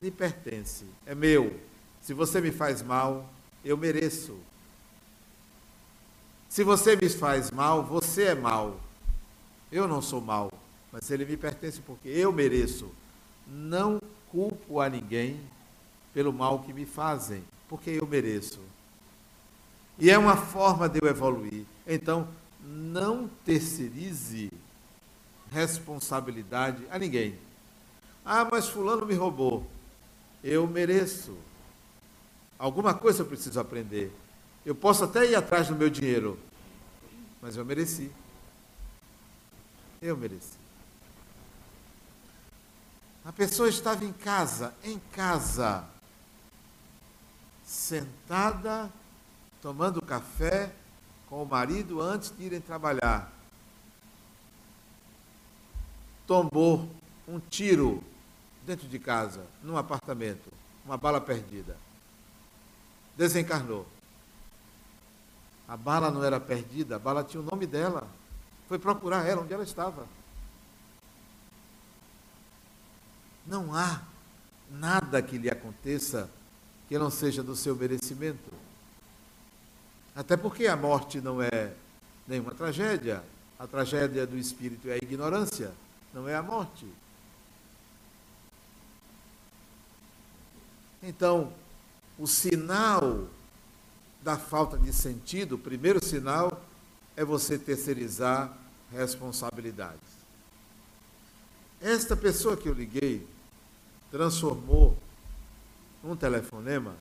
Lhe 0.00 0.10
pertence, 0.10 0.84
é 1.06 1.14
meu. 1.14 1.58
Se 2.02 2.14
você 2.14 2.40
me 2.40 2.52
faz 2.52 2.82
mal, 2.82 3.28
eu 3.64 3.76
mereço. 3.76 4.38
Se 6.48 6.64
você 6.64 6.96
me 6.96 7.08
faz 7.08 7.50
mal, 7.50 7.84
você 7.84 8.24
é 8.24 8.34
mal. 8.34 8.80
Eu 9.70 9.86
não 9.86 10.00
sou 10.00 10.20
mal, 10.20 10.50
mas 10.90 11.10
ele 11.10 11.26
me 11.26 11.36
pertence 11.36 11.80
porque 11.80 12.08
eu 12.08 12.32
mereço. 12.32 12.90
Não 13.46 14.00
culpo 14.30 14.80
a 14.80 14.88
ninguém 14.88 15.38
pelo 16.14 16.32
mal 16.32 16.60
que 16.60 16.72
me 16.72 16.86
fazem, 16.86 17.44
porque 17.68 17.90
eu 17.90 18.06
mereço. 18.06 18.60
E 19.98 20.10
é 20.10 20.16
uma 20.16 20.36
forma 20.36 20.88
de 20.88 21.00
eu 21.02 21.08
evoluir. 21.08 21.64
Então, 21.86 22.26
não 22.64 23.28
terceirize 23.44 24.50
responsabilidade 25.50 26.82
a 26.90 26.98
ninguém. 26.98 27.38
Ah, 28.24 28.46
mas 28.50 28.68
Fulano 28.68 29.04
me 29.06 29.14
roubou. 29.14 29.66
Eu 30.42 30.66
mereço. 30.66 31.36
Alguma 32.58 32.94
coisa 32.94 33.22
eu 33.22 33.26
preciso 33.26 33.60
aprender. 33.60 34.12
Eu 34.68 34.74
posso 34.74 35.04
até 35.04 35.24
ir 35.24 35.34
atrás 35.34 35.68
do 35.68 35.74
meu 35.74 35.88
dinheiro, 35.88 36.38
mas 37.40 37.56
eu 37.56 37.64
mereci. 37.64 38.12
Eu 40.02 40.14
mereci. 40.14 40.58
A 43.24 43.32
pessoa 43.32 43.70
estava 43.70 44.04
em 44.04 44.12
casa, 44.12 44.74
em 44.84 44.98
casa, 45.10 45.88
sentada, 47.64 48.92
tomando 49.62 50.02
café 50.02 50.70
com 51.30 51.42
o 51.42 51.46
marido 51.46 52.02
antes 52.02 52.30
de 52.36 52.44
irem 52.44 52.60
trabalhar 52.60 53.32
tombou 56.26 56.86
um 57.26 57.40
tiro 57.40 58.04
dentro 58.66 58.86
de 58.86 58.98
casa, 58.98 59.46
num 59.62 59.78
apartamento, 59.78 60.52
uma 60.84 60.98
bala 60.98 61.22
perdida. 61.22 61.74
Desencarnou. 63.16 63.86
A 65.68 65.76
bala 65.76 66.10
não 66.10 66.24
era 66.24 66.40
perdida, 66.40 66.96
a 66.96 66.98
bala 66.98 67.22
tinha 67.22 67.40
o 67.40 67.44
nome 67.44 67.66
dela. 67.66 68.08
Foi 68.66 68.78
procurar 68.78 69.26
ela 69.26 69.42
onde 69.42 69.52
ela 69.52 69.62
estava. 69.62 70.06
Não 73.46 73.74
há 73.74 74.02
nada 74.70 75.22
que 75.22 75.38
lhe 75.38 75.50
aconteça 75.50 76.30
que 76.88 76.98
não 76.98 77.10
seja 77.10 77.42
do 77.42 77.54
seu 77.54 77.76
merecimento. 77.76 78.50
Até 80.16 80.36
porque 80.36 80.66
a 80.66 80.76
morte 80.76 81.20
não 81.20 81.40
é 81.42 81.72
nenhuma 82.26 82.54
tragédia. 82.54 83.22
A 83.58 83.66
tragédia 83.66 84.26
do 84.26 84.38
espírito 84.38 84.88
é 84.88 84.94
a 84.94 84.96
ignorância 84.96 85.72
não 86.12 86.28
é 86.28 86.34
a 86.34 86.42
morte. 86.42 86.86
Então, 91.02 91.52
o 92.18 92.26
sinal 92.26 93.28
da 94.22 94.36
falta 94.36 94.76
de 94.78 94.92
sentido, 94.92 95.54
o 95.54 95.58
primeiro 95.58 96.04
sinal 96.04 96.62
é 97.16 97.24
você 97.24 97.58
terceirizar 97.58 98.56
responsabilidades. 98.90 100.18
Esta 101.80 102.16
pessoa 102.16 102.56
que 102.56 102.68
eu 102.68 102.72
liguei 102.72 103.26
transformou 104.10 104.96
um 106.02 106.16
telefonema 106.16 106.96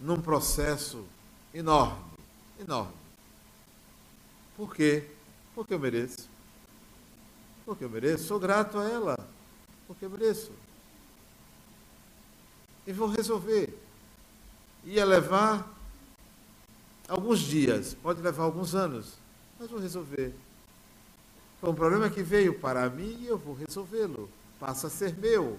num 0.00 0.20
processo 0.20 1.04
enorme, 1.52 2.02
enorme. 2.60 2.94
Por 4.56 4.74
quê? 4.74 5.08
Porque 5.54 5.74
eu 5.74 5.78
mereço. 5.78 6.28
Porque 7.64 7.84
eu 7.84 7.90
mereço, 7.90 8.24
sou 8.24 8.38
grato 8.38 8.78
a 8.78 8.88
ela, 8.88 9.28
porque 9.86 10.04
eu 10.04 10.10
mereço. 10.10 10.52
e 12.86 12.92
vou 12.92 13.08
resolver. 13.08 13.78
Ia 14.84 15.04
levar 15.04 15.73
alguns 17.08 17.40
dias, 17.40 17.94
pode 17.94 18.20
levar 18.20 18.44
alguns 18.44 18.74
anos, 18.74 19.14
mas 19.58 19.70
vou 19.70 19.80
resolver. 19.80 20.34
Foi 21.60 21.70
um 21.70 21.74
problema 21.74 22.10
que 22.10 22.22
veio 22.22 22.58
para 22.58 22.88
mim 22.90 23.18
e 23.20 23.26
eu 23.26 23.38
vou 23.38 23.54
resolvê-lo. 23.54 24.28
Passa 24.60 24.88
a 24.88 24.90
ser 24.90 25.16
meu. 25.16 25.58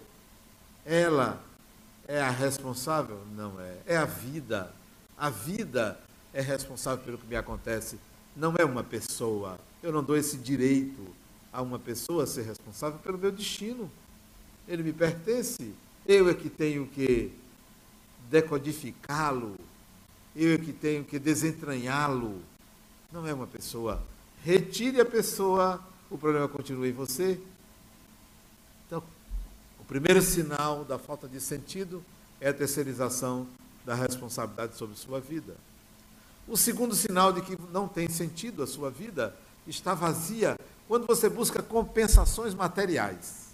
Ela 0.86 1.42
é 2.08 2.22
a 2.22 2.30
responsável? 2.30 3.20
Não 3.36 3.60
é. 3.60 3.78
É 3.88 3.98
a 3.98 4.06
vida. 4.06 4.72
A 5.18 5.30
vida 5.30 6.00
é 6.34 6.42
responsável 6.42 7.04
pelo 7.04 7.18
que 7.18 7.26
me 7.26 7.36
acontece. 7.36 7.98
Não 8.36 8.54
é 8.58 8.66
uma 8.66 8.84
pessoa. 8.84 9.58
Eu 9.82 9.92
não 9.92 10.04
dou 10.04 10.16
esse 10.16 10.38
direito 10.38 11.08
a 11.52 11.62
uma 11.62 11.80
pessoa 11.80 12.28
ser 12.28 12.44
responsável 12.44 13.00
pelo 13.00 13.18
meu 13.18 13.32
destino. 13.32 13.90
Ele 14.68 14.84
me 14.84 14.94
pertence. 14.94 15.74
Eu 16.06 16.30
é 16.30 16.34
que 16.34 16.50
tenho 16.50 16.86
que 16.86 17.32
decodificá-lo. 18.30 19.56
Eu 20.36 20.60
que 20.60 20.74
tenho 20.74 21.04
que 21.04 21.17
desentranhá-lo. 21.17 22.41
Não 23.12 23.26
é 23.26 23.34
uma 23.34 23.48
pessoa. 23.48 24.04
Retire 24.43 25.00
a 25.00 25.06
pessoa, 25.06 25.82
o 26.10 26.17
problema 26.17 26.48
continua 26.48 26.88
em 26.88 26.91
você. 26.91 27.39
Então, 28.86 29.02
o 29.80 29.84
primeiro 29.86 30.21
sinal 30.21 30.84
da 30.84 31.00
falta 31.00 31.28
de 31.28 31.39
sentido 31.39 32.04
é 32.41 32.50
a 32.50 32.54
terceirização 32.54 33.48
da 33.86 33.95
responsabilidade 33.95 34.76
sobre 34.76 34.95
sua 34.95 35.19
vida. 35.19 35.56
O 36.48 36.58
segundo 36.58 36.93
sinal 36.93 37.32
de 37.32 37.41
que 37.41 37.58
não 37.71 37.88
tem 37.88 38.10
sentido 38.10 38.62
a 38.62 38.67
sua 38.67 38.91
vida 38.91 39.36
está 39.65 39.93
vazia 39.93 40.60
quando 40.88 41.08
você 41.08 41.30
busca 41.30 41.63
compensações 41.63 42.54
materiais. 42.54 43.45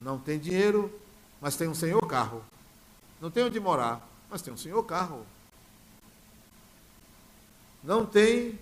Não 0.00 0.18
tem 0.18 0.38
dinheiro, 0.38 0.90
mas 1.40 1.56
tem 1.56 1.68
um 1.68 1.74
senhor 1.74 2.06
carro. 2.06 2.42
Não 3.20 3.30
tem 3.30 3.44
onde 3.44 3.58
morar, 3.58 4.07
mas 4.30 4.42
tem 4.42 4.52
um 4.52 4.56
senhor 4.56 4.82
carro. 4.84 5.24
Não 7.82 8.04
tem 8.04 8.58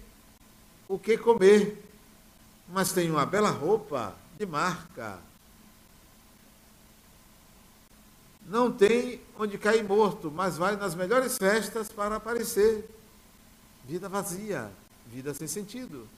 o 0.88 0.98
que 0.98 1.18
comer, 1.18 1.82
mas 2.68 2.92
tem 2.92 3.10
uma 3.10 3.26
bela 3.26 3.50
roupa 3.50 4.14
de 4.38 4.46
marca. 4.46 5.18
Não 8.46 8.70
tem 8.70 9.20
onde 9.38 9.58
cair 9.58 9.82
morto, 9.82 10.30
mas 10.30 10.56
vai 10.56 10.76
nas 10.76 10.94
melhores 10.94 11.36
festas 11.36 11.88
para 11.88 12.16
aparecer. 12.16 12.88
Vida 13.84 14.08
vazia, 14.08 14.70
vida 15.08 15.34
sem 15.34 15.48
sentido. 15.48 16.08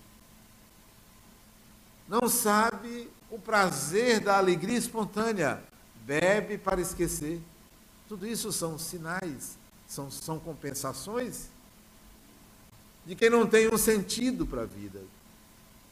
Não 2.06 2.28
sabe 2.28 3.10
o 3.30 3.38
prazer 3.38 4.20
da 4.20 4.36
alegria 4.36 4.76
espontânea, 4.76 5.62
bebe 6.04 6.58
para 6.58 6.80
esquecer. 6.80 7.40
Tudo 8.08 8.26
isso 8.26 8.50
são 8.52 8.78
sinais, 8.78 9.58
são, 9.86 10.10
são 10.10 10.38
compensações 10.38 11.48
de 13.04 13.14
quem 13.14 13.30
não 13.30 13.46
tem 13.46 13.72
um 13.72 13.78
sentido 13.78 14.46
para 14.46 14.62
a 14.62 14.66
vida, 14.66 15.00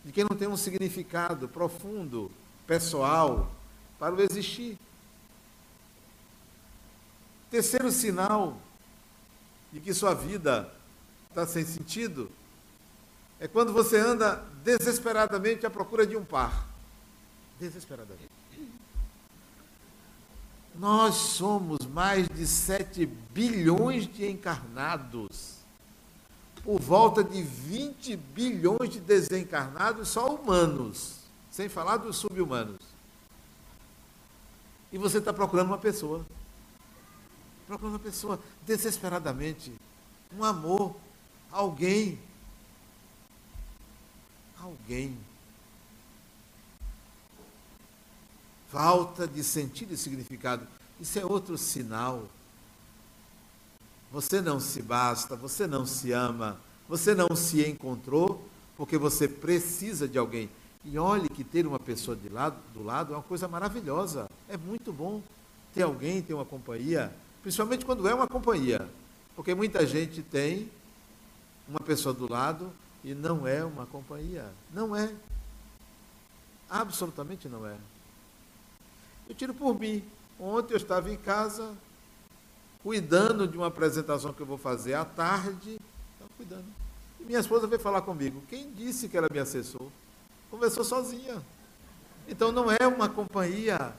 de 0.04 0.12
quem 0.12 0.24
não 0.28 0.36
tem 0.36 0.48
um 0.48 0.56
significado 0.56 1.48
profundo, 1.48 2.30
pessoal, 2.66 3.50
para 3.98 4.14
o 4.14 4.20
existir. 4.20 4.78
Terceiro 7.50 7.90
sinal 7.90 8.58
de 9.72 9.80
que 9.80 9.94
sua 9.94 10.14
vida 10.14 10.72
está 11.28 11.46
sem 11.46 11.64
sentido 11.64 12.30
é 13.38 13.46
quando 13.46 13.72
você 13.72 13.98
anda 13.98 14.36
desesperadamente 14.64 15.66
à 15.66 15.70
procura 15.70 16.06
de 16.06 16.16
um 16.16 16.24
par. 16.24 16.66
Desesperadamente. 17.60 18.30
Nós 20.78 21.14
somos 21.14 21.78
mais 21.86 22.28
de 22.28 22.46
7 22.46 23.06
bilhões 23.06 24.06
de 24.06 24.28
encarnados. 24.28 25.56
Por 26.62 26.80
volta 26.80 27.22
de 27.22 27.42
20 27.42 28.16
bilhões 28.16 28.90
de 28.90 29.00
desencarnados 29.00 30.08
só 30.08 30.34
humanos, 30.34 31.20
sem 31.50 31.68
falar 31.68 31.98
dos 31.98 32.16
subhumanos. 32.16 32.80
E 34.92 34.98
você 34.98 35.18
está 35.18 35.32
procurando 35.32 35.68
uma 35.68 35.78
pessoa. 35.78 36.26
Procurando 37.66 37.94
uma 37.94 38.00
pessoa 38.00 38.40
desesperadamente. 38.66 39.72
Um 40.36 40.44
amor. 40.44 40.96
Alguém 41.50 42.18
alguém. 44.66 45.16
Falta 48.76 49.26
de 49.26 49.42
sentido 49.42 49.94
e 49.94 49.96
significado. 49.96 50.66
Isso 51.00 51.18
é 51.18 51.24
outro 51.24 51.56
sinal. 51.56 52.24
Você 54.12 54.42
não 54.42 54.60
se 54.60 54.82
basta, 54.82 55.34
você 55.34 55.66
não 55.66 55.86
se 55.86 56.12
ama, 56.12 56.60
você 56.86 57.14
não 57.14 57.34
se 57.34 57.66
encontrou 57.66 58.46
porque 58.76 58.98
você 58.98 59.26
precisa 59.26 60.06
de 60.06 60.18
alguém. 60.18 60.50
E 60.84 60.98
olhe 60.98 61.26
que 61.30 61.42
ter 61.42 61.66
uma 61.66 61.78
pessoa 61.78 62.14
de 62.14 62.28
lado, 62.28 62.58
do 62.74 62.84
lado 62.84 63.14
é 63.14 63.16
uma 63.16 63.22
coisa 63.22 63.48
maravilhosa. 63.48 64.28
É 64.46 64.58
muito 64.58 64.92
bom 64.92 65.22
ter 65.72 65.84
alguém, 65.84 66.20
ter 66.20 66.34
uma 66.34 66.44
companhia, 66.44 67.10
principalmente 67.42 67.82
quando 67.82 68.06
é 68.06 68.14
uma 68.14 68.28
companhia. 68.28 68.86
Porque 69.34 69.54
muita 69.54 69.86
gente 69.86 70.22
tem 70.22 70.70
uma 71.66 71.80
pessoa 71.80 72.12
do 72.12 72.30
lado 72.30 72.70
e 73.02 73.14
não 73.14 73.46
é 73.46 73.64
uma 73.64 73.86
companhia. 73.86 74.44
Não 74.70 74.94
é. 74.94 75.14
Absolutamente 76.68 77.48
não 77.48 77.66
é. 77.66 77.74
Eu 79.28 79.34
tiro 79.34 79.54
por 79.54 79.78
mim. 79.78 80.02
Ontem 80.38 80.74
eu 80.74 80.76
estava 80.76 81.10
em 81.10 81.16
casa, 81.16 81.74
cuidando 82.82 83.48
de 83.48 83.56
uma 83.56 83.66
apresentação 83.66 84.32
que 84.32 84.40
eu 84.40 84.46
vou 84.46 84.58
fazer 84.58 84.94
à 84.94 85.04
tarde. 85.04 85.78
Estava 86.14 86.30
cuidando. 86.36 86.66
E 87.20 87.24
minha 87.24 87.40
esposa 87.40 87.66
veio 87.66 87.80
falar 87.80 88.02
comigo. 88.02 88.42
Quem 88.48 88.70
disse 88.72 89.08
que 89.08 89.16
era 89.16 89.28
me 89.32 89.38
assessor? 89.38 89.88
Conversou 90.50 90.84
sozinha. 90.84 91.42
Então 92.28 92.52
não 92.52 92.70
é 92.70 92.86
uma 92.86 93.08
companhia. 93.08 93.92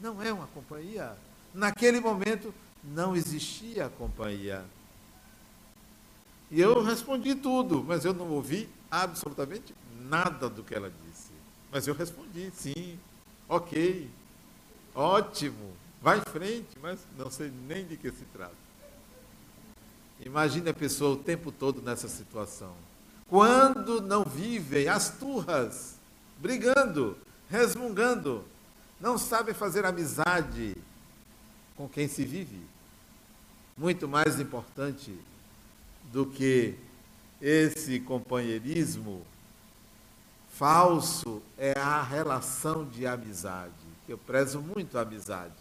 Não 0.00 0.22
é 0.22 0.32
uma 0.32 0.46
companhia. 0.48 1.16
Naquele 1.54 2.00
momento 2.00 2.54
não 2.82 3.14
existia 3.14 3.88
companhia. 3.90 4.64
E 6.50 6.60
eu 6.60 6.82
respondi 6.82 7.34
tudo, 7.34 7.82
mas 7.82 8.04
eu 8.04 8.12
não 8.12 8.30
ouvi 8.30 8.68
absolutamente 8.90 9.74
nada 10.02 10.48
do 10.48 10.62
que 10.62 10.74
ela 10.74 10.90
disse. 10.90 11.30
Mas 11.70 11.86
eu 11.86 11.94
respondi, 11.94 12.50
sim, 12.54 12.98
ok, 13.48 14.10
ótimo, 14.94 15.72
vai 16.00 16.18
em 16.18 16.30
frente, 16.30 16.78
mas 16.80 17.00
não 17.16 17.30
sei 17.30 17.52
nem 17.66 17.86
de 17.86 17.96
que 17.96 18.10
se 18.10 18.24
trata. 18.32 18.54
Imagine 20.24 20.70
a 20.70 20.74
pessoa 20.74 21.14
o 21.14 21.16
tempo 21.16 21.50
todo 21.50 21.82
nessa 21.82 22.08
situação. 22.08 22.74
Quando 23.28 24.00
não 24.00 24.24
vivem 24.24 24.88
as 24.88 25.10
turras, 25.10 25.96
brigando, 26.38 27.16
resmungando, 27.48 28.44
não 29.00 29.18
sabem 29.18 29.54
fazer 29.54 29.84
amizade 29.84 30.76
com 31.76 31.88
quem 31.88 32.06
se 32.06 32.24
vive. 32.24 32.60
Muito 33.76 34.06
mais 34.06 34.38
importante 34.38 35.18
do 36.12 36.26
que 36.26 36.74
esse 37.40 37.98
companheirismo 38.00 39.26
falso 40.52 41.42
é 41.58 41.76
a 41.76 42.02
relação 42.02 42.84
de 42.84 43.06
amizade. 43.06 43.72
Eu 44.08 44.18
prezo 44.18 44.60
muito 44.60 44.98
a 44.98 45.02
amizade. 45.02 45.54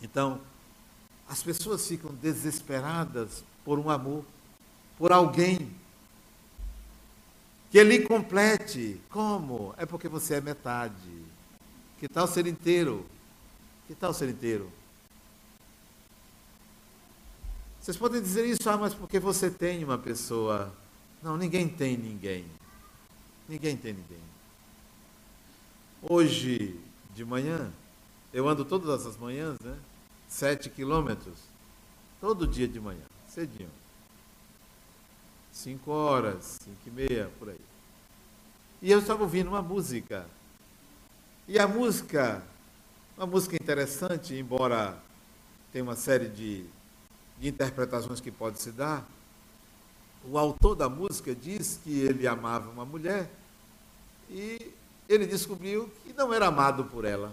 Então, 0.00 0.40
as 1.28 1.42
pessoas 1.42 1.86
ficam 1.86 2.14
desesperadas 2.14 3.42
por 3.64 3.78
um 3.78 3.90
amor, 3.90 4.24
por 4.96 5.12
alguém 5.12 5.70
que 7.70 7.82
lhe 7.82 8.00
complete. 8.02 9.00
Como? 9.10 9.74
É 9.76 9.84
porque 9.84 10.08
você 10.08 10.34
é 10.34 10.40
metade. 10.40 11.24
Que 11.98 12.08
tal 12.08 12.26
ser 12.26 12.46
inteiro? 12.46 13.04
Que 13.86 13.94
tal 13.94 14.14
ser 14.14 14.28
inteiro? 14.28 14.70
Vocês 17.80 17.96
podem 17.96 18.20
dizer 18.20 18.46
isso, 18.46 18.68
ah, 18.68 18.76
mas 18.76 18.94
porque 18.94 19.18
você 19.18 19.50
tem 19.50 19.84
uma 19.84 19.98
pessoa. 19.98 20.72
Não, 21.22 21.36
ninguém 21.36 21.68
tem 21.68 21.96
ninguém. 21.96 22.44
Ninguém 23.48 23.76
tem 23.76 23.92
ninguém. 23.92 24.35
Hoje 26.08 26.78
de 27.14 27.24
manhã, 27.24 27.72
eu 28.32 28.48
ando 28.48 28.64
todas 28.64 29.06
as 29.06 29.16
manhãs, 29.16 29.58
né? 29.60 29.76
Sete 30.28 30.70
quilômetros. 30.70 31.38
Todo 32.20 32.46
dia 32.46 32.68
de 32.68 32.80
manhã, 32.80 33.02
cedinho. 33.28 33.70
Cinco 35.52 35.90
horas, 35.90 36.58
cinco 36.62 36.78
e 36.86 36.90
meia, 36.90 37.30
por 37.38 37.48
aí. 37.48 37.60
E 38.82 38.90
eu 38.90 38.98
estava 38.98 39.22
ouvindo 39.22 39.48
uma 39.48 39.62
música. 39.62 40.26
E 41.48 41.58
a 41.58 41.66
música, 41.66 42.42
uma 43.16 43.26
música 43.26 43.56
interessante, 43.56 44.34
embora 44.34 44.96
tenha 45.72 45.84
uma 45.84 45.96
série 45.96 46.28
de 46.28 46.66
de 47.38 47.48
interpretações 47.48 48.20
que 48.20 48.30
pode 48.30 48.60
se 48.60 48.72
dar, 48.72 49.06
o 50.24 50.38
autor 50.38 50.74
da 50.74 50.88
música 50.88 51.34
diz 51.34 51.78
que 51.82 52.00
ele 52.00 52.26
amava 52.26 52.70
uma 52.70 52.84
mulher 52.84 53.30
e 54.30 54.72
ele 55.08 55.26
descobriu 55.26 55.90
que 56.04 56.12
não 56.12 56.32
era 56.32 56.46
amado 56.46 56.84
por 56.84 57.04
ela. 57.04 57.32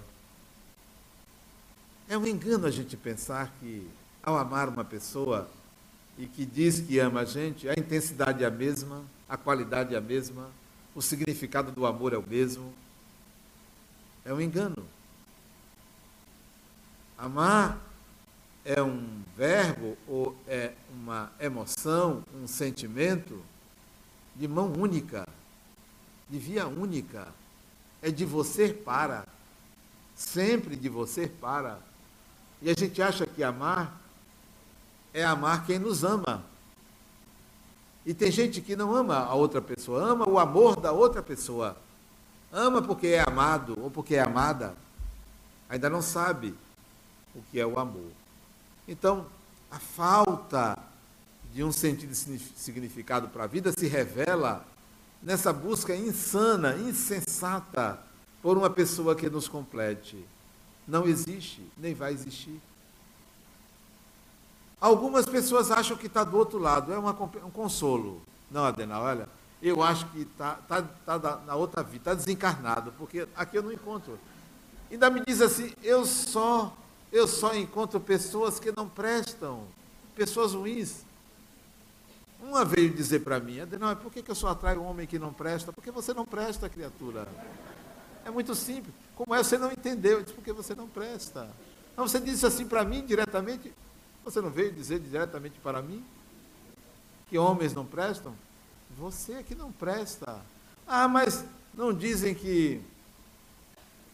É 2.08 2.18
um 2.18 2.28
engano 2.28 2.68
a 2.68 2.72
gente 2.72 2.96
pensar 2.96 3.52
que, 3.60 3.88
ao 4.22 4.38
amar 4.38 4.70
uma 4.70 4.84
pessoa 4.84 5.50
e 6.18 6.26
que 6.28 6.46
diz 6.46 6.80
que 6.80 7.00
ama 7.00 7.22
a 7.22 7.26
gente, 7.26 7.68
a 7.68 7.74
intensidade 7.74 8.44
é 8.44 8.48
a 8.48 8.52
mesma, 8.52 9.04
a 9.28 9.38
qualidade 9.38 9.96
é 9.96 9.98
a 9.98 10.02
mesma, 10.02 10.50
o 10.94 11.02
significado 11.02 11.72
do 11.72 11.86
amor 11.86 12.14
é 12.14 12.18
o 12.18 12.24
mesmo. 12.24 12.74
É 14.24 14.34
um 14.34 14.40
engano. 14.40 14.86
Amar 17.18 17.80
é 18.64 18.82
um 18.82 19.22
verbo 19.36 19.98
ou 20.08 20.36
é 20.48 20.74
uma 20.94 21.32
emoção, 21.40 22.24
um 22.42 22.48
sentimento 22.48 23.42
de 24.36 24.48
mão 24.48 24.72
única, 24.72 25.28
de 26.30 26.38
via 26.38 26.68
única. 26.68 27.28
É 28.04 28.12
de 28.12 28.26
você 28.26 28.74
para, 28.74 29.26
sempre 30.14 30.76
de 30.76 30.90
você 30.90 31.26
para. 31.26 31.80
E 32.62 32.70
a 32.70 32.74
gente 32.74 33.02
acha 33.02 33.26
que 33.26 33.42
amar 33.42 33.98
é 35.14 35.24
amar 35.24 35.66
quem 35.66 35.80
nos 35.80 36.04
ama. 36.04 36.44
E 38.06 38.14
tem 38.14 38.30
gente 38.30 38.60
que 38.60 38.76
não 38.76 38.94
ama 38.94 39.20
a 39.20 39.34
outra 39.34 39.62
pessoa, 39.62 40.04
ama 40.04 40.28
o 40.28 40.38
amor 40.38 40.76
da 40.82 40.92
outra 40.92 41.24
pessoa. 41.24 41.78
Ama 42.52 42.82
porque 42.82 43.08
é 43.08 43.24
amado 43.26 43.78
ou 43.82 43.90
porque 43.90 44.16
é 44.16 44.22
amada. 44.22 44.76
Ainda 45.70 45.90
não 45.90 46.02
sabe 46.02 46.54
o 47.34 47.42
que 47.50 47.60
é 47.60 47.66
o 47.66 47.80
amor. 47.80 48.12
Então, 48.86 49.26
a 49.72 49.80
falta 49.80 50.78
de 51.54 51.64
um 51.64 51.72
sentido 51.72 52.14
significado 52.14 53.30
para 53.30 53.46
a 53.46 53.48
vida 53.48 53.72
se 53.72 53.88
revela 53.88 54.66
nessa 55.24 55.54
busca 55.54 55.96
insana, 55.96 56.76
insensata, 56.76 58.00
por 58.42 58.58
uma 58.58 58.70
pessoa 58.70 59.16
que 59.16 59.30
nos 59.30 59.48
complete. 59.48 60.24
Não 60.86 61.08
existe, 61.08 61.66
nem 61.78 61.94
vai 61.94 62.12
existir. 62.12 62.62
Algumas 64.82 65.26
pessoas 65.26 65.72
acham 65.72 65.96
que 65.96 66.08
está 66.08 66.26
do 66.26 66.38
outro 66.38 66.60
lado, 66.60 66.92
é 66.92 66.98
uma, 66.98 67.12
um 67.12 67.50
consolo. 67.50 68.22
Não, 68.52 68.66
Adena, 68.66 69.00
olha, 69.00 69.30
eu 69.62 69.82
acho 69.82 70.06
que 70.08 70.24
está 70.24 70.56
tá, 70.68 70.82
tá 70.82 71.42
na 71.48 71.56
outra 71.56 71.82
vida, 71.82 71.98
está 71.98 72.14
desencarnado, 72.14 72.94
porque 72.98 73.26
aqui 73.34 73.58
eu 73.58 73.64
não 73.64 73.72
encontro. 73.72 74.20
Ainda 74.92 75.10
me 75.10 75.24
diz 75.26 75.40
assim, 75.40 75.74
eu 75.82 76.06
só, 76.06 76.76
eu 77.14 77.26
só 77.30 77.56
encontro 77.56 77.98
pessoas 77.98 78.60
que 78.60 78.74
não 78.76 78.90
prestam, 78.90 79.64
pessoas 80.16 80.54
ruins. 80.54 81.06
Uma 82.44 82.66
veio 82.66 82.94
dizer 82.94 83.22
para 83.22 83.40
mim, 83.40 83.62
Adenal, 83.62 83.96
por 83.96 84.12
que, 84.12 84.30
eu 84.30 84.36
só 84.36 84.50
atraio 84.50 84.82
um 84.82 84.86
homem 84.86 85.08
que 85.08 85.18
não 85.18 85.32
presta? 85.32 85.72
Porque 85.72 85.90
você 85.90 86.14
não 86.14 86.26
presta, 86.26 86.68
criatura. 86.68 87.26
É 88.26 88.30
muito 88.30 88.54
simples. 88.54 88.94
Como 89.16 89.34
é, 89.34 89.38
você 89.42 89.58
não 89.58 89.72
entendeu? 89.72 90.18
Eu 90.18 90.24
disse, 90.24 90.34
porque 90.34 90.52
você 90.52 90.76
não 90.76 90.86
presta. 90.86 91.50
Não, 91.96 92.06
você 92.06 92.20
disse 92.20 92.46
assim 92.46 92.68
para 92.68 92.84
mim 92.84 93.06
diretamente, 93.06 93.72
você 94.26 94.42
não 94.42 94.50
veio 94.50 94.74
dizer 94.74 95.00
diretamente 95.00 95.58
para 95.64 95.82
mim 95.82 96.04
que 97.30 97.38
homens 97.38 97.74
não 97.74 97.86
prestam? 97.86 98.36
Você 98.98 99.36
é 99.36 99.44
que 99.44 99.56
não 99.56 99.72
presta. 99.72 100.42
Ah, 100.86 101.08
mas 101.08 101.46
não 101.74 101.94
dizem 101.94 102.36
que, 102.36 102.82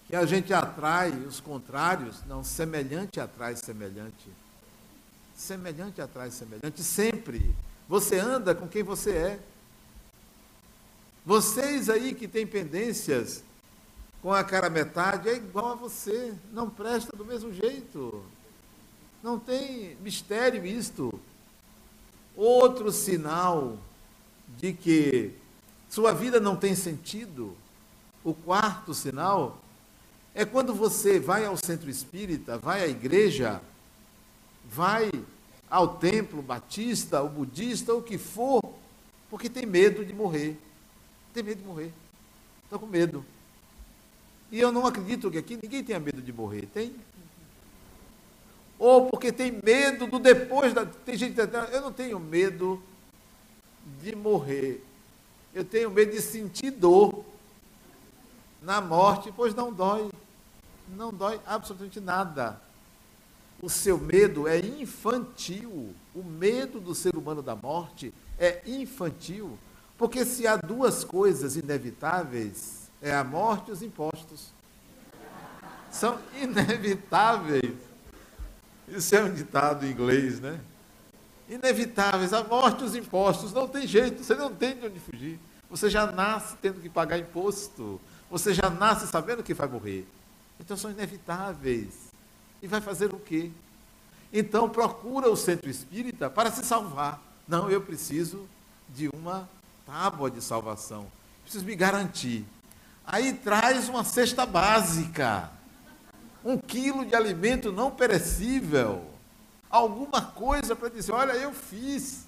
que 0.05 0.15
a 0.15 0.25
gente 0.27 0.53
atrai 0.53 1.11
os 1.11 1.39
contrários? 1.39 2.23
Não, 2.27 2.43
semelhante 2.43 3.19
atrai 3.19 3.55
semelhante. 3.55 4.29
Semelhante 5.35 5.99
atrai 5.99 6.29
semelhante, 6.29 6.83
sempre. 6.83 7.55
Você 7.89 8.19
anda 8.19 8.53
com 8.53 8.67
quem 8.67 8.83
você 8.83 9.11
é. 9.11 9.39
Vocês 11.25 11.89
aí 11.89 12.13
que 12.13 12.27
têm 12.27 12.45
pendências 12.45 13.43
com 14.21 14.31
a 14.31 14.43
cara 14.43 14.69
metade, 14.69 15.27
é 15.27 15.35
igual 15.35 15.71
a 15.71 15.75
você, 15.75 16.33
não 16.51 16.69
presta 16.69 17.17
do 17.17 17.25
mesmo 17.25 17.51
jeito. 17.51 18.23
Não 19.23 19.39
tem 19.39 19.97
mistério 20.01 20.63
isto. 20.65 21.19
Outro 22.35 22.91
sinal 22.91 23.77
de 24.57 24.71
que 24.71 25.33
sua 25.89 26.13
vida 26.13 26.39
não 26.39 26.55
tem 26.55 26.75
sentido, 26.75 27.57
o 28.23 28.35
quarto 28.35 28.93
sinal, 28.93 29.57
é 30.35 30.45
quando 30.45 30.75
você 30.75 31.19
vai 31.19 31.43
ao 31.43 31.57
centro 31.57 31.89
espírita, 31.89 32.57
vai 32.57 32.83
à 32.83 32.87
igreja, 32.87 33.59
vai 34.69 35.09
ao 35.69 35.95
templo 35.97 36.41
batista, 36.41 37.21
ou 37.21 37.29
budista, 37.29 37.93
o 37.93 38.01
que 38.01 38.17
for, 38.17 38.61
porque 39.29 39.49
tem 39.49 39.65
medo 39.65 40.03
de 40.03 40.13
morrer. 40.13 40.57
Tem 41.33 41.43
medo 41.43 41.61
de 41.61 41.67
morrer. 41.67 41.93
Estou 42.63 42.79
com 42.79 42.87
medo. 42.87 43.25
E 44.51 44.59
eu 44.59 44.71
não 44.71 44.85
acredito 44.85 45.29
que 45.29 45.37
aqui 45.37 45.59
ninguém 45.61 45.83
tenha 45.83 45.99
medo 45.99 46.21
de 46.21 46.33
morrer. 46.33 46.67
Tem? 46.73 46.95
ou 48.79 49.09
porque 49.09 49.31
tem 49.31 49.51
medo 49.51 50.07
do 50.07 50.17
depois 50.17 50.73
da. 50.73 50.85
Tem 50.85 51.17
gente 51.17 51.35
que 51.35 51.41
eu 51.41 51.81
não 51.81 51.91
tenho 51.91 52.17
medo 52.17 52.81
de 54.01 54.15
morrer. 54.15 54.83
Eu 55.53 55.65
tenho 55.65 55.91
medo 55.91 56.13
de 56.13 56.21
sentir 56.21 56.71
dor 56.71 57.25
na 58.61 58.79
morte, 58.79 59.33
pois 59.35 59.53
não 59.53 59.73
dói. 59.73 60.09
Não 60.87 61.13
dói 61.13 61.39
absolutamente 61.45 61.99
nada. 61.99 62.59
O 63.61 63.69
seu 63.69 63.97
medo 63.97 64.47
é 64.47 64.59
infantil. 64.59 65.93
O 66.15 66.23
medo 66.23 66.79
do 66.79 66.95
ser 66.95 67.15
humano 67.15 67.41
da 67.41 67.55
morte 67.55 68.13
é 68.37 68.61
infantil. 68.65 69.57
Porque 69.97 70.23
se 70.23 70.47
há 70.47 70.55
duas 70.55 71.03
coisas 71.03 71.57
inevitáveis, 71.57 72.89
é 73.01 73.13
a 73.13 73.23
morte 73.23 73.69
e 73.69 73.71
os 73.71 73.81
impostos. 73.81 74.53
São 75.91 76.19
inevitáveis. 76.41 77.75
Isso 78.87 79.15
é 79.15 79.23
um 79.23 79.33
ditado 79.33 79.85
em 79.85 79.91
inglês, 79.91 80.39
né? 80.39 80.59
Inevitáveis, 81.49 82.31
a 82.31 82.43
morte 82.43 82.81
e 82.81 82.85
os 82.85 82.95
impostos, 82.95 83.51
não 83.51 83.67
tem 83.67 83.85
jeito, 83.85 84.23
você 84.23 84.35
não 84.35 84.53
tem 84.53 84.77
de 84.77 84.85
onde 84.85 84.99
fugir. 84.99 85.39
Você 85.69 85.89
já 85.89 86.11
nasce 86.11 86.55
tendo 86.61 86.79
que 86.79 86.89
pagar 86.89 87.17
imposto, 87.17 87.99
você 88.29 88.53
já 88.53 88.69
nasce 88.69 89.07
sabendo 89.07 89.43
que 89.43 89.53
vai 89.53 89.67
morrer. 89.67 90.07
Então 90.59 90.77
são 90.77 90.91
inevitáveis. 90.91 92.08
E 92.61 92.67
vai 92.67 92.81
fazer 92.81 93.13
o 93.13 93.19
quê? 93.19 93.51
Então 94.31 94.69
procura 94.69 95.29
o 95.29 95.35
centro 95.35 95.69
espírita 95.69 96.29
para 96.29 96.51
se 96.51 96.63
salvar. 96.63 97.21
Não, 97.47 97.69
eu 97.69 97.81
preciso 97.81 98.47
de 98.89 99.09
uma 99.09 99.49
tábua 99.85 100.29
de 100.29 100.41
salvação. 100.41 101.07
Preciso 101.43 101.65
me 101.65 101.75
garantir. 101.75 102.45
Aí 103.05 103.33
traz 103.33 103.89
uma 103.89 104.03
cesta 104.03 104.45
básica 104.45 105.51
um 106.43 106.57
quilo 106.57 107.05
de 107.05 107.15
alimento 107.15 107.71
não 107.71 107.91
perecível, 107.91 109.05
alguma 109.69 110.21
coisa 110.21 110.75
para 110.75 110.89
dizer: 110.89 111.11
olha, 111.11 111.33
eu 111.33 111.53
fiz, 111.53 112.25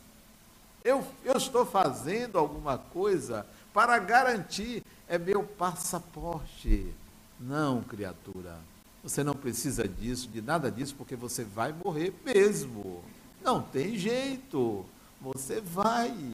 eu, 0.83 1.05
eu 1.23 1.37
estou 1.37 1.65
fazendo 1.65 2.37
alguma 2.37 2.77
coisa 2.77 3.45
para 3.73 3.97
garantir, 3.99 4.83
é 5.07 5.17
meu 5.17 5.43
passaporte. 5.43 6.93
Não, 7.39 7.81
criatura, 7.81 8.57
você 9.03 9.23
não 9.23 9.33
precisa 9.33 9.87
disso, 9.87 10.27
de 10.27 10.41
nada 10.41 10.71
disso, 10.71 10.95
porque 10.97 11.15
você 11.15 11.43
vai 11.43 11.73
morrer 11.73 12.13
mesmo. 12.23 13.03
Não 13.43 13.61
tem 13.61 13.97
jeito, 13.97 14.85
você 15.19 15.59
vai. 15.59 16.33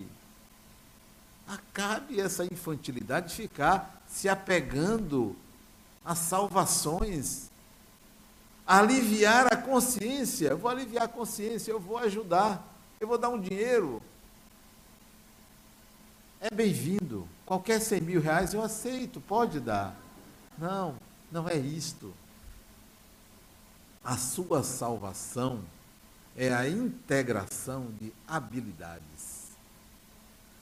Acabe 1.47 2.19
essa 2.19 2.43
infantilidade 2.45 3.29
de 3.29 3.35
ficar 3.35 4.03
se 4.07 4.27
apegando 4.27 5.35
a 6.03 6.13
salvações 6.15 7.47
aliviar 8.67 9.47
a 9.51 9.55
consciência. 9.55 10.49
Eu 10.49 10.57
vou 10.57 10.69
aliviar 10.69 11.05
a 11.05 11.07
consciência, 11.07 11.71
eu 11.71 11.79
vou 11.79 11.97
ajudar, 11.99 12.61
eu 12.99 13.07
vou 13.07 13.17
dar 13.17 13.29
um 13.29 13.39
dinheiro. 13.39 14.01
É 16.41 16.53
bem-vindo. 16.53 17.25
Qualquer 17.45 17.79
100 17.79 18.01
mil 18.01 18.21
reais 18.21 18.53
eu 18.53 18.61
aceito, 18.61 19.21
pode 19.21 19.61
dar. 19.61 19.95
Não, 20.57 20.95
não 21.31 21.47
é 21.47 21.55
isto. 21.55 22.13
A 24.07 24.15
sua 24.15 24.63
salvação 24.63 25.59
é 26.33 26.53
a 26.53 26.65
integração 26.65 27.91
de 27.99 28.13
habilidades. 28.25 29.49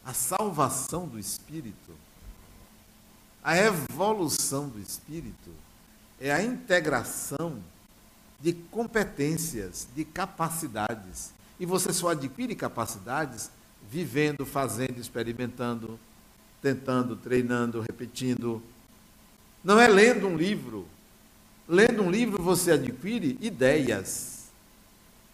A 0.03 0.15
salvação 0.15 1.07
do 1.07 1.19
espírito, 1.19 1.91
a 3.43 3.55
evolução 3.55 4.67
do 4.67 4.79
espírito, 4.79 5.51
é 6.19 6.31
a 6.31 6.41
integração 6.41 7.59
de 8.41 8.51
competências, 8.51 9.87
de 9.95 10.03
capacidades. 10.03 11.31
E 11.59 11.67
você 11.67 11.93
só 11.93 12.09
adquire 12.09 12.55
capacidades 12.55 13.51
vivendo, 13.87 14.43
fazendo, 14.43 14.99
experimentando, 14.99 15.99
tentando, 16.63 17.15
treinando, 17.15 17.81
repetindo. 17.81 18.59
Não 19.63 19.79
é 19.79 19.87
lendo 19.87 20.25
um 20.25 20.35
livro. 20.35 20.94
Lendo 21.67 22.03
um 22.03 22.11
livro 22.11 22.41
você 22.41 22.71
adquire 22.71 23.37
ideias. 23.41 24.45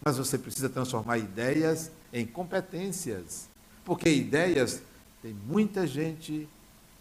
Mas 0.04 0.16
você 0.18 0.38
precisa 0.38 0.68
transformar 0.68 1.18
ideias 1.18 1.90
em 2.12 2.26
competências. 2.26 3.48
Porque 3.84 4.08
ideias 4.08 4.82
tem 5.20 5.34
muita 5.46 5.86
gente 5.86 6.48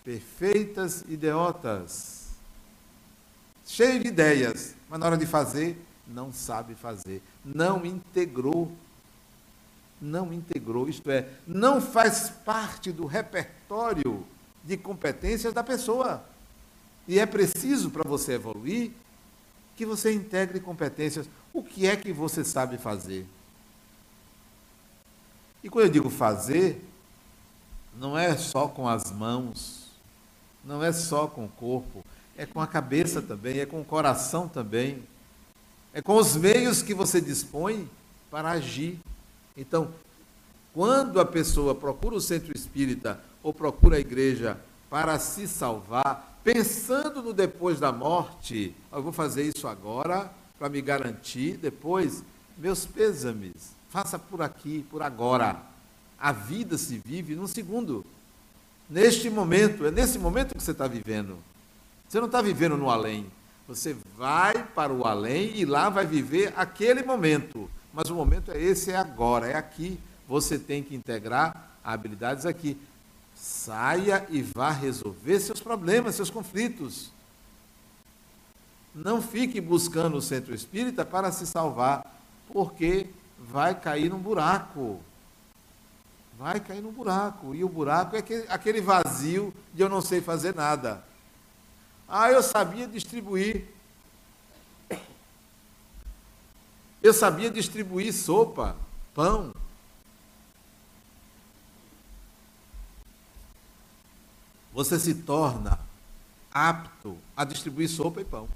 perfeitas 0.04 1.04
idiotas. 1.08 2.30
Cheio 3.66 4.02
de 4.02 4.08
ideias, 4.08 4.76
mas 4.90 5.00
na 5.00 5.06
hora 5.06 5.18
de 5.18 5.26
fazer 5.26 5.78
não 6.08 6.34
sabe 6.34 6.76
fazer, 6.76 7.22
não 7.44 7.86
integrou. 7.86 8.72
Não 10.02 10.34
integrou, 10.34 10.90
isto 10.90 11.12
é, 11.12 11.30
não 11.46 11.80
faz 11.80 12.28
parte 12.44 12.92
do 12.92 13.06
repertório 13.06 14.26
de 14.64 14.76
competências 14.76 15.54
da 15.54 15.64
pessoa. 15.64 16.26
E 17.08 17.20
é 17.20 17.26
preciso 17.26 17.92
para 17.92 18.08
você 18.08 18.34
evoluir 18.34 18.92
que 19.76 19.86
você 19.86 20.14
integre 20.14 20.60
competências. 20.60 21.30
O 21.54 21.64
que 21.64 21.88
é 21.88 21.96
que 21.96 22.12
você 22.14 22.44
sabe 22.44 22.78
fazer? 22.78 23.26
E 25.64 25.70
quando 25.70 25.86
eu 25.86 25.92
digo 25.92 26.10
fazer, 26.10 26.84
não 27.98 28.18
é 28.18 28.36
só 28.36 28.68
com 28.68 28.88
as 28.88 29.12
mãos, 29.12 29.88
não 30.64 30.84
é 30.84 30.92
só 30.92 31.28
com 31.28 31.46
o 31.46 31.50
corpo, 31.50 32.04
é 32.38 32.46
com 32.46 32.62
a 32.62 32.68
cabeça 32.68 33.22
também, 33.22 33.60
é 33.60 33.66
com 33.66 33.82
o 33.82 33.86
coração 33.86 34.48
também, 34.48 35.04
é 35.94 36.02
com 36.02 36.16
os 36.16 36.36
meios 36.36 36.82
que 36.82 36.94
você 36.94 37.20
dispõe 37.20 37.90
para 38.30 38.52
agir. 38.52 39.00
Então, 39.56 39.94
quando 40.74 41.20
a 41.20 41.26
pessoa 41.26 41.76
procura 41.76 42.16
o 42.16 42.22
centro 42.22 42.56
espírita 42.56 43.20
ou 43.44 43.54
procura 43.54 43.98
a 43.98 44.00
igreja 44.00 44.58
para 44.90 45.20
se 45.20 45.48
salvar, 45.48 46.31
pensando 46.44 47.22
no 47.22 47.34
depois 47.34 47.80
da 47.80 47.92
morte, 47.92 48.76
eu 48.92 49.02
vou 49.02 49.12
fazer 49.12 49.44
isso 49.44 49.68
agora 49.68 50.32
para 50.58 50.70
me 50.70 50.82
garantir 50.82 51.58
depois, 51.58 52.24
meus 52.58 52.86
pêsames, 52.86 53.76
faça 53.90 54.20
por 54.20 54.42
aqui, 54.42 54.86
por 54.90 55.02
agora. 55.02 55.62
A 56.20 56.32
vida 56.32 56.78
se 56.78 57.00
vive 57.00 57.36
num 57.36 57.48
segundo. 57.48 58.06
Neste 58.90 59.30
momento, 59.30 59.86
é 59.86 59.92
nesse 59.92 60.20
momento 60.20 60.54
que 60.54 60.62
você 60.62 60.72
está 60.72 60.88
vivendo. 60.88 61.38
Você 62.08 62.20
não 62.20 62.28
está 62.28 62.42
vivendo 62.42 62.78
no 62.78 62.90
além. 62.90 63.26
Você 63.68 63.96
vai 64.18 64.64
para 64.76 64.92
o 64.92 65.06
além 65.06 65.56
e 65.56 65.66
lá 65.66 65.90
vai 65.90 66.06
viver 66.06 66.54
aquele 66.58 67.02
momento. 67.04 67.70
Mas 67.94 68.10
o 68.10 68.16
momento 68.16 68.52
é 68.52 68.62
esse, 68.62 68.92
é 68.92 68.98
agora, 68.98 69.48
é 69.48 69.56
aqui. 69.56 69.98
Você 70.28 70.60
tem 70.60 70.84
que 70.84 70.94
integrar 70.94 71.72
habilidades 71.84 72.46
aqui. 72.46 72.78
Saia 73.42 74.28
e 74.30 74.44
vá 74.44 74.70
resolver 74.70 75.40
seus 75.40 75.60
problemas, 75.60 76.14
seus 76.14 76.30
conflitos. 76.30 77.12
Não 78.94 79.20
fique 79.20 79.60
buscando 79.60 80.16
o 80.16 80.22
centro 80.22 80.54
espírita 80.54 81.04
para 81.04 81.32
se 81.32 81.48
salvar, 81.48 82.22
porque 82.54 83.08
vai 83.40 83.74
cair 83.74 84.12
num 84.12 84.20
buraco. 84.20 85.00
Vai 86.38 86.60
cair 86.60 86.84
num 86.84 86.92
buraco. 86.92 87.56
E 87.56 87.64
o 87.64 87.70
buraco 87.70 88.16
é 88.16 88.20
aquele 88.48 88.80
vazio 88.80 89.52
de 89.74 89.82
eu 89.82 89.90
não 89.90 90.02
sei 90.02 90.22
fazer 90.22 90.54
nada. 90.54 91.04
Ah, 92.08 92.30
eu 92.30 92.44
sabia 92.44 92.86
distribuir. 92.86 93.66
Eu 97.02 97.12
sabia 97.12 97.50
distribuir 97.50 98.14
sopa, 98.14 98.76
pão. 99.16 99.52
Você 104.74 105.00
se 105.00 105.14
torna 105.14 105.80
apto 106.54 107.18
a 107.36 107.44
distribuir 107.44 107.90
sopa 107.90 108.22
e 108.22 108.26
pão. 108.26 108.48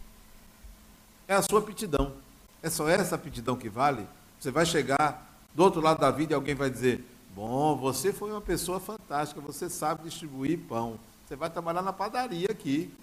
É 1.28 1.36
a 1.36 1.42
sua 1.42 1.60
aptidão. 1.60 2.14
É 2.62 2.70
só 2.70 2.88
essa 2.88 3.16
aptidão 3.16 3.56
que 3.56 3.70
vale? 3.70 4.08
Você 4.40 4.52
vai 4.52 4.66
chegar 4.66 5.30
do 5.54 5.64
outro 5.64 5.82
lado 5.82 6.00
da 6.00 6.12
vida 6.12 6.34
e 6.34 6.36
alguém 6.36 6.56
vai 6.56 6.70
dizer: 6.70 7.06
Bom, 7.36 7.76
você 7.76 8.14
foi 8.14 8.32
uma 8.32 8.42
pessoa 8.42 8.80
fantástica, 8.80 9.42
você 9.42 9.70
sabe 9.70 10.04
distribuir 10.04 10.60
pão. 10.70 11.00
Você 11.28 11.36
vai 11.36 11.50
trabalhar 11.50 11.82
na 11.82 11.92
padaria 11.92 12.48
aqui, 12.50 12.94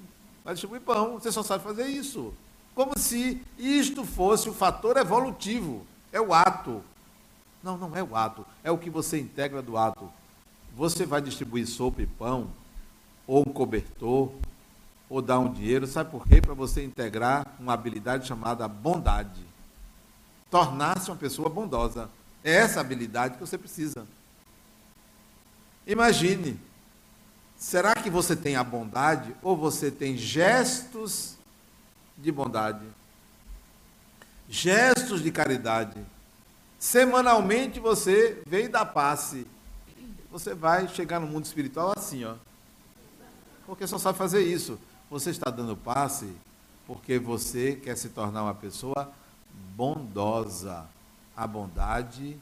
vai 0.45 0.55
distribuir 0.55 0.81
pão, 0.81 1.19
você 1.19 1.33
só 1.33 1.43
sabe 1.43 1.65
fazer 1.65 1.87
isso. 1.87 2.33
Como 2.75 2.99
se 2.99 3.43
isto 3.59 4.05
fosse 4.05 4.49
o 4.49 4.55
fator 4.55 4.97
evolutivo, 4.97 5.85
é 6.13 6.21
o 6.21 6.33
ato. 6.33 6.83
Não, 7.63 7.77
não 7.77 7.97
é 7.97 8.03
o 8.03 8.17
ato, 8.17 8.47
é 8.65 8.71
o 8.71 8.79
que 8.79 8.89
você 8.89 9.19
integra 9.19 9.61
do 9.61 9.77
ato. 9.77 10.09
Você 10.75 11.05
vai 11.05 11.21
distribuir 11.21 11.67
sopa 11.67 12.01
e 12.01 12.07
pão, 12.07 12.49
ou 13.27 13.41
um 13.41 13.53
cobertor, 13.53 14.33
ou 15.09 15.23
dar 15.23 15.39
um 15.39 15.53
dinheiro, 15.53 15.87
sabe 15.87 16.11
por 16.11 16.27
quê? 16.27 16.41
Para 16.41 16.55
você 16.55 16.85
integrar 16.85 17.47
uma 17.59 17.75
habilidade 17.75 18.27
chamada 18.27 18.67
bondade 18.67 19.53
tornar-se 20.53 21.11
uma 21.11 21.17
pessoa 21.17 21.49
bondosa. 21.49 22.11
É 22.45 22.53
essa 22.53 22.79
habilidade 22.79 23.35
que 23.35 23.41
você 23.41 23.57
precisa. 23.57 24.07
Imagine, 25.87 26.61
será 27.57 27.95
que 27.95 28.11
você 28.11 28.37
tem 28.37 28.55
a 28.55 28.63
bondade 28.63 29.35
ou 29.43 29.57
você 29.57 29.91
tem 29.91 30.15
gestos 30.15 31.37
de 32.19 32.31
bondade? 32.31 32.85
Gestos 34.47 35.23
de 35.23 35.33
caridade. 35.33 35.99
Semanalmente 36.79 37.81
você 37.81 38.43
vem 38.47 38.69
dar 38.69 38.85
passe. 38.85 39.47
Você 40.31 40.53
vai 40.53 40.87
chegar 40.87 41.19
no 41.19 41.27
mundo 41.27 41.47
espiritual 41.47 41.95
assim, 41.97 42.25
ó. 42.25 42.35
Porque 43.67 43.87
só 43.87 43.99
sabe 43.99 44.19
fazer 44.19 44.43
isso. 44.43 44.79
Você 45.11 45.31
está 45.31 45.51
dando 45.51 45.77
passe 45.77 46.33
porque 46.87 47.19
você 47.19 47.77
quer 47.77 47.97
se 47.97 48.09
tornar 48.09 48.43
uma 48.43 48.55
pessoa 48.55 49.11
bondosa. 49.77 50.87
A 51.37 51.47
bondade 51.47 52.37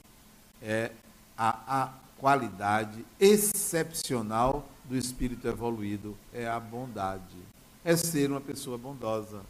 é 0.62 0.90
a, 1.36 1.82
a 1.82 1.92
qualidade 2.18 3.04
excepcional 3.18 4.68
do 4.84 4.96
espírito 4.96 5.46
evoluído, 5.46 6.16
é 6.34 6.48
a 6.48 6.58
bondade. 6.58 7.36
É 7.84 7.96
ser 7.96 8.30
uma 8.30 8.40
pessoa 8.40 8.76
bondosa. 8.76 9.40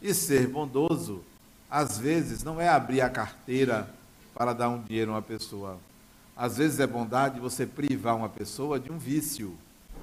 E 0.00 0.12
ser 0.12 0.46
bondoso, 0.46 1.22
às 1.70 1.98
vezes, 1.98 2.44
não 2.44 2.60
é 2.60 2.68
abrir 2.68 3.00
a 3.00 3.08
carteira 3.10 3.88
para 4.34 4.52
dar 4.52 4.68
um 4.68 4.82
dinheiro 4.82 5.12
a 5.12 5.14
uma 5.14 5.22
pessoa. 5.22 5.78
Às 6.36 6.58
vezes 6.58 6.78
é 6.78 6.86
bondade 6.86 7.40
você 7.40 7.66
privar 7.66 8.14
uma 8.14 8.28
pessoa 8.28 8.78
de 8.78 8.92
um 8.92 8.98
vício. 8.98 9.56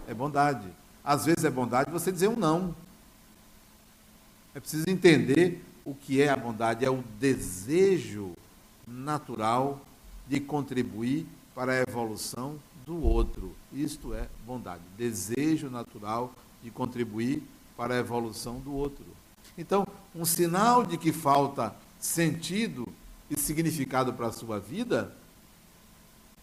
É 0.07 0.13
bondade. 0.13 0.67
Às 1.03 1.25
vezes 1.25 1.43
é 1.43 1.49
bondade 1.49 1.91
você 1.91 2.11
dizer 2.11 2.29
um 2.29 2.35
não. 2.35 2.75
É 4.55 4.59
preciso 4.59 4.89
entender 4.89 5.63
o 5.83 5.93
que 5.93 6.21
é 6.21 6.29
a 6.29 6.35
bondade? 6.35 6.85
É 6.85 6.89
o 6.89 7.03
desejo 7.19 8.33
natural 8.87 9.81
de 10.27 10.39
contribuir 10.39 11.25
para 11.53 11.73
a 11.73 11.81
evolução 11.81 12.57
do 12.85 13.01
outro. 13.03 13.53
Isto 13.71 14.13
é 14.13 14.27
bondade. 14.45 14.81
Desejo 14.97 15.69
natural 15.69 16.33
de 16.63 16.69
contribuir 16.71 17.43
para 17.75 17.95
a 17.95 17.97
evolução 17.97 18.59
do 18.59 18.73
outro. 18.73 19.05
Então, 19.57 19.85
um 20.15 20.25
sinal 20.25 20.85
de 20.85 20.97
que 20.97 21.11
falta 21.11 21.75
sentido 21.99 22.87
e 23.29 23.39
significado 23.39 24.13
para 24.13 24.27
a 24.27 24.31
sua 24.31 24.59
vida 24.59 25.13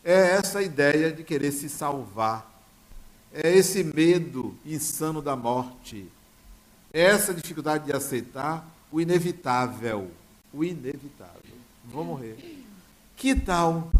é 0.05 0.37
essa 0.37 0.63
ideia 0.63 1.13
de 1.13 1.23
querer 1.23 1.53
se 1.53 1.69
salvar. 1.69 2.50
É 3.33 3.51
esse 3.57 3.85
medo 3.85 4.57
insano 4.65 5.23
da 5.23 5.37
morte. 5.37 6.11
É 6.93 7.03
essa 7.03 7.33
dificuldade 7.33 7.87
de 7.87 7.93
aceitar 7.93 8.69
o 8.91 9.01
inevitável. 9.01 10.11
O 10.53 10.65
inevitável. 10.65 11.55
Vou 11.85 12.05
morrer. 12.05 12.65
Que 13.17 13.35
tal? 13.35 13.93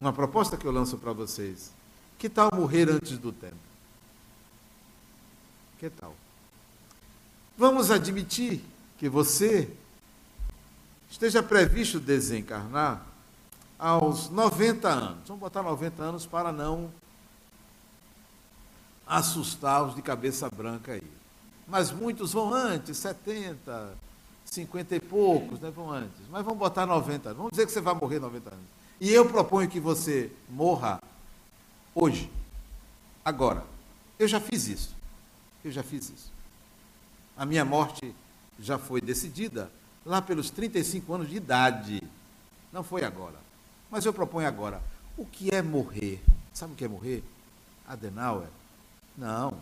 Uma 0.00 0.12
proposta 0.12 0.56
que 0.56 0.66
eu 0.66 0.70
lanço 0.70 0.96
para 0.98 1.12
vocês. 1.12 1.72
Que 2.16 2.28
tal 2.28 2.50
morrer 2.54 2.88
antes 2.88 3.18
do 3.18 3.32
tempo? 3.32 3.56
Que 5.78 5.90
tal? 5.90 6.14
Vamos 7.56 7.90
admitir 7.90 8.64
que 8.98 9.08
você 9.08 9.68
esteja 11.10 11.42
previsto 11.42 11.98
desencarnar 11.98 13.04
aos 13.76 14.28
90 14.30 14.88
anos. 14.88 15.26
Vamos 15.26 15.40
botar 15.40 15.62
90 15.62 16.02
anos 16.02 16.26
para 16.26 16.52
não 16.52 16.90
assustar 19.08 19.84
os 19.84 19.94
de 19.94 20.02
cabeça 20.02 20.48
branca 20.50 20.92
aí 20.92 21.18
mas 21.68 21.92
muitos 21.92 22.32
vão 22.32 22.52
antes, 22.52 22.96
70, 22.96 23.94
50 24.46 24.96
e 24.96 25.00
poucos, 25.00 25.60
né, 25.60 25.70
vão 25.70 25.90
antes. 25.90 26.18
Mas 26.30 26.42
vamos 26.42 26.58
botar 26.58 26.86
90 26.86 27.28
anos. 27.28 27.36
Vamos 27.36 27.50
dizer 27.52 27.66
que 27.66 27.72
você 27.72 27.80
vai 27.80 27.94
morrer 27.94 28.18
90 28.18 28.48
anos. 28.48 28.64
E 28.98 29.10
eu 29.10 29.28
proponho 29.28 29.68
que 29.68 29.78
você 29.78 30.32
morra 30.48 31.00
hoje, 31.94 32.30
agora. 33.22 33.62
Eu 34.18 34.26
já 34.26 34.40
fiz 34.40 34.66
isso. 34.66 34.96
Eu 35.62 35.70
já 35.70 35.82
fiz 35.82 36.08
isso. 36.08 36.32
A 37.36 37.44
minha 37.44 37.64
morte 37.64 38.14
já 38.58 38.78
foi 38.78 39.00
decidida 39.00 39.70
lá 40.04 40.22
pelos 40.22 40.50
35 40.50 41.12
anos 41.12 41.28
de 41.28 41.36
idade. 41.36 42.02
Não 42.72 42.82
foi 42.82 43.04
agora. 43.04 43.36
Mas 43.90 44.06
eu 44.06 44.12
proponho 44.12 44.48
agora. 44.48 44.82
O 45.16 45.26
que 45.26 45.54
é 45.54 45.60
morrer? 45.60 46.22
Sabe 46.54 46.72
o 46.72 46.76
que 46.76 46.84
é 46.84 46.88
morrer? 46.88 47.22
Adenauer? 47.86 48.48
Não. 49.18 49.52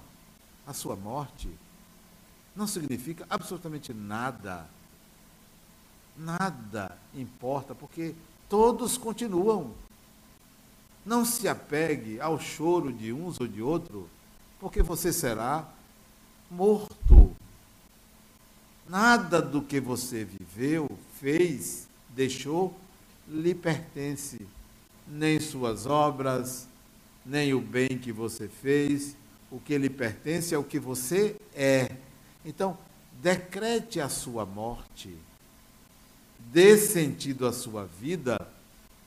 A 0.66 0.74
sua 0.74 0.94
morte 0.94 1.48
não 2.54 2.66
significa 2.66 3.26
absolutamente 3.30 3.94
nada. 3.94 4.68
Nada 6.16 6.96
importa, 7.14 7.74
porque 7.74 8.14
todos 8.48 8.98
continuam. 8.98 9.72
Não 11.04 11.24
se 11.24 11.48
apegue 11.48 12.20
ao 12.20 12.38
choro 12.38 12.92
de 12.92 13.12
uns 13.12 13.40
ou 13.40 13.46
de 13.46 13.62
outro, 13.62 14.09
porque 14.61 14.82
você 14.82 15.12
será 15.12 15.66
morto. 16.50 17.34
Nada 18.88 19.40
do 19.40 19.62
que 19.62 19.80
você 19.80 20.24
viveu, 20.24 20.88
fez, 21.18 21.88
deixou, 22.11 22.74
lhe 23.26 23.54
pertence. 23.54 24.46
Nem 25.07 25.40
suas 25.40 25.86
obras, 25.86 26.66
nem 27.24 27.54
o 27.54 27.61
bem 27.61 27.98
que 27.98 28.12
você 28.12 28.48
fez. 28.48 29.16
O 29.57 29.61
que 29.61 29.78
lhe 29.78 29.88
pertence 29.88 30.54
é 30.54 30.59
o 30.59 30.62
que 30.62 30.78
você 30.78 31.34
é. 31.54 31.90
Então, 32.44 32.76
decrete 33.22 33.98
a 33.98 34.07
sua 34.07 34.44
morte. 34.44 35.16
Dê 36.52 36.76
sentido 36.76 37.46
à 37.46 37.54
sua 37.54 37.86
vida 37.86 38.38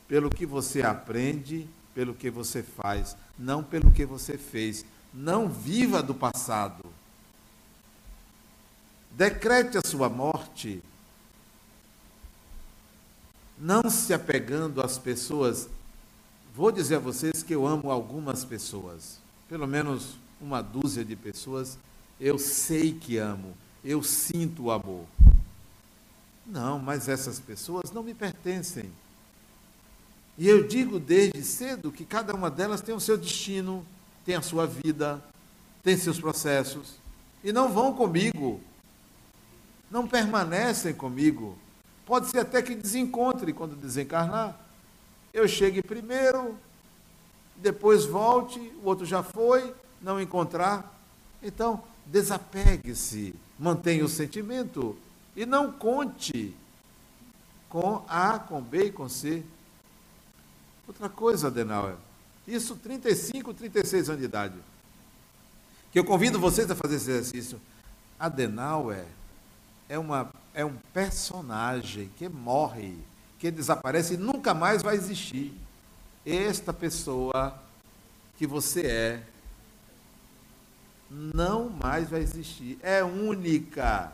pelo 0.08 0.28
que 0.28 0.44
você 0.44 0.82
aprende, 0.82 1.68
pelo 1.94 2.12
que 2.12 2.28
você 2.28 2.64
faz, 2.64 3.16
não 3.38 3.62
pelo 3.62 3.92
que 3.92 4.04
você 4.04 4.36
fez. 4.36 4.84
Não 5.14 5.48
viva 5.48 6.02
do 6.02 6.16
passado. 6.16 6.84
Decrete 9.12 9.78
a 9.78 9.86
sua 9.86 10.08
morte, 10.08 10.82
não 13.56 13.88
se 13.88 14.12
apegando 14.12 14.82
às 14.82 14.98
pessoas. 14.98 15.68
Vou 16.56 16.72
dizer 16.72 16.96
a 16.96 16.98
vocês 16.98 17.40
que 17.40 17.54
eu 17.54 17.64
amo 17.68 17.88
algumas 17.88 18.44
pessoas, 18.44 19.20
pelo 19.48 19.68
menos 19.68 20.18
uma 20.40 20.62
dúzia 20.62 21.04
de 21.04 21.14
pessoas, 21.16 21.78
eu 22.20 22.38
sei 22.38 22.92
que 22.92 23.18
amo, 23.18 23.54
eu 23.84 24.02
sinto 24.02 24.64
o 24.64 24.70
amor. 24.70 25.04
Não, 26.46 26.78
mas 26.78 27.08
essas 27.08 27.38
pessoas 27.38 27.92
não 27.92 28.02
me 28.02 28.14
pertencem. 28.14 28.90
E 30.36 30.48
eu 30.48 30.66
digo 30.66 30.98
desde 30.98 31.42
cedo 31.42 31.92
que 31.92 32.04
cada 32.04 32.34
uma 32.34 32.50
delas 32.50 32.80
tem 32.80 32.94
o 32.94 33.00
seu 33.00 33.16
destino, 33.18 33.86
tem 34.24 34.34
a 34.34 34.42
sua 34.42 34.66
vida, 34.66 35.22
tem 35.82 35.96
seus 35.96 36.18
processos, 36.18 36.94
e 37.44 37.52
não 37.52 37.72
vão 37.72 37.94
comigo 37.94 38.60
não 39.90 40.06
permanecem 40.06 40.94
comigo. 40.94 41.58
Pode 42.06 42.28
ser 42.28 42.38
até 42.38 42.62
que 42.62 42.74
desencontre 42.74 43.52
quando 43.52 43.74
desencarnar. 43.74 44.58
Eu 45.34 45.48
chegue 45.48 45.82
primeiro, 45.82 46.56
depois 47.56 48.04
volte, 48.04 48.58
o 48.82 48.86
outro 48.86 49.04
já 49.04 49.22
foi, 49.22 49.74
não 50.00 50.20
encontrar. 50.20 50.98
Então, 51.42 51.82
desapegue-se, 52.06 53.34
mantenha 53.58 54.04
o 54.04 54.08
sentimento 54.08 54.96
e 55.36 55.46
não 55.46 55.70
conte 55.72 56.54
com 57.68 58.04
A, 58.08 58.38
com 58.38 58.60
B 58.60 58.86
e 58.86 58.92
com 58.92 59.08
C. 59.08 59.42
Outra 60.86 61.08
coisa, 61.08 61.46
Adenauer, 61.46 61.94
isso 62.46 62.74
35, 62.76 63.54
36 63.54 64.08
anos 64.08 64.20
de 64.20 64.26
idade, 64.26 64.54
que 65.92 65.98
eu 65.98 66.04
convido 66.04 66.40
vocês 66.40 66.68
a 66.70 66.74
fazer 66.74 66.96
esse 66.96 67.10
exercício. 67.10 67.60
Adenauer 68.18 69.06
é, 69.88 69.98
uma, 69.98 70.30
é 70.52 70.64
um 70.64 70.76
personagem 70.92 72.10
que 72.18 72.28
morre, 72.28 72.98
que 73.38 73.50
desaparece 73.50 74.14
e 74.14 74.18
nunca 74.18 74.52
mais 74.52 74.82
vai 74.82 74.96
existir. 74.96 75.54
Esta 76.26 76.72
pessoa 76.72 77.58
que 78.36 78.46
você 78.46 78.86
é 78.86 79.22
não 81.10 81.68
mais 81.68 82.08
vai 82.08 82.20
existir. 82.20 82.78
É 82.82 83.02
única. 83.02 84.12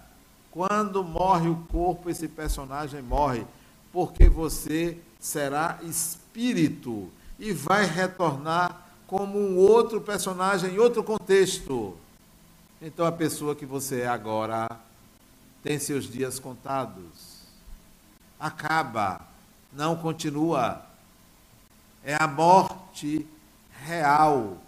Quando 0.50 1.04
morre 1.04 1.48
o 1.48 1.56
corpo, 1.70 2.08
esse 2.08 2.26
personagem 2.26 3.02
morre, 3.02 3.46
porque 3.92 4.28
você 4.28 4.96
será 5.20 5.78
espírito 5.82 7.10
e 7.38 7.52
vai 7.52 7.84
retornar 7.84 8.86
como 9.06 9.38
um 9.38 9.56
outro 9.56 10.00
personagem 10.00 10.74
em 10.74 10.78
outro 10.78 11.04
contexto. 11.04 11.96
Então 12.80 13.06
a 13.06 13.12
pessoa 13.12 13.54
que 13.54 13.66
você 13.66 14.00
é 14.00 14.08
agora 14.08 14.68
tem 15.62 15.78
seus 15.78 16.10
dias 16.10 16.38
contados. 16.38 17.36
Acaba, 18.38 19.20
não 19.72 19.96
continua. 19.96 20.82
É 22.04 22.16
a 22.18 22.26
morte 22.26 23.26
real. 23.84 24.58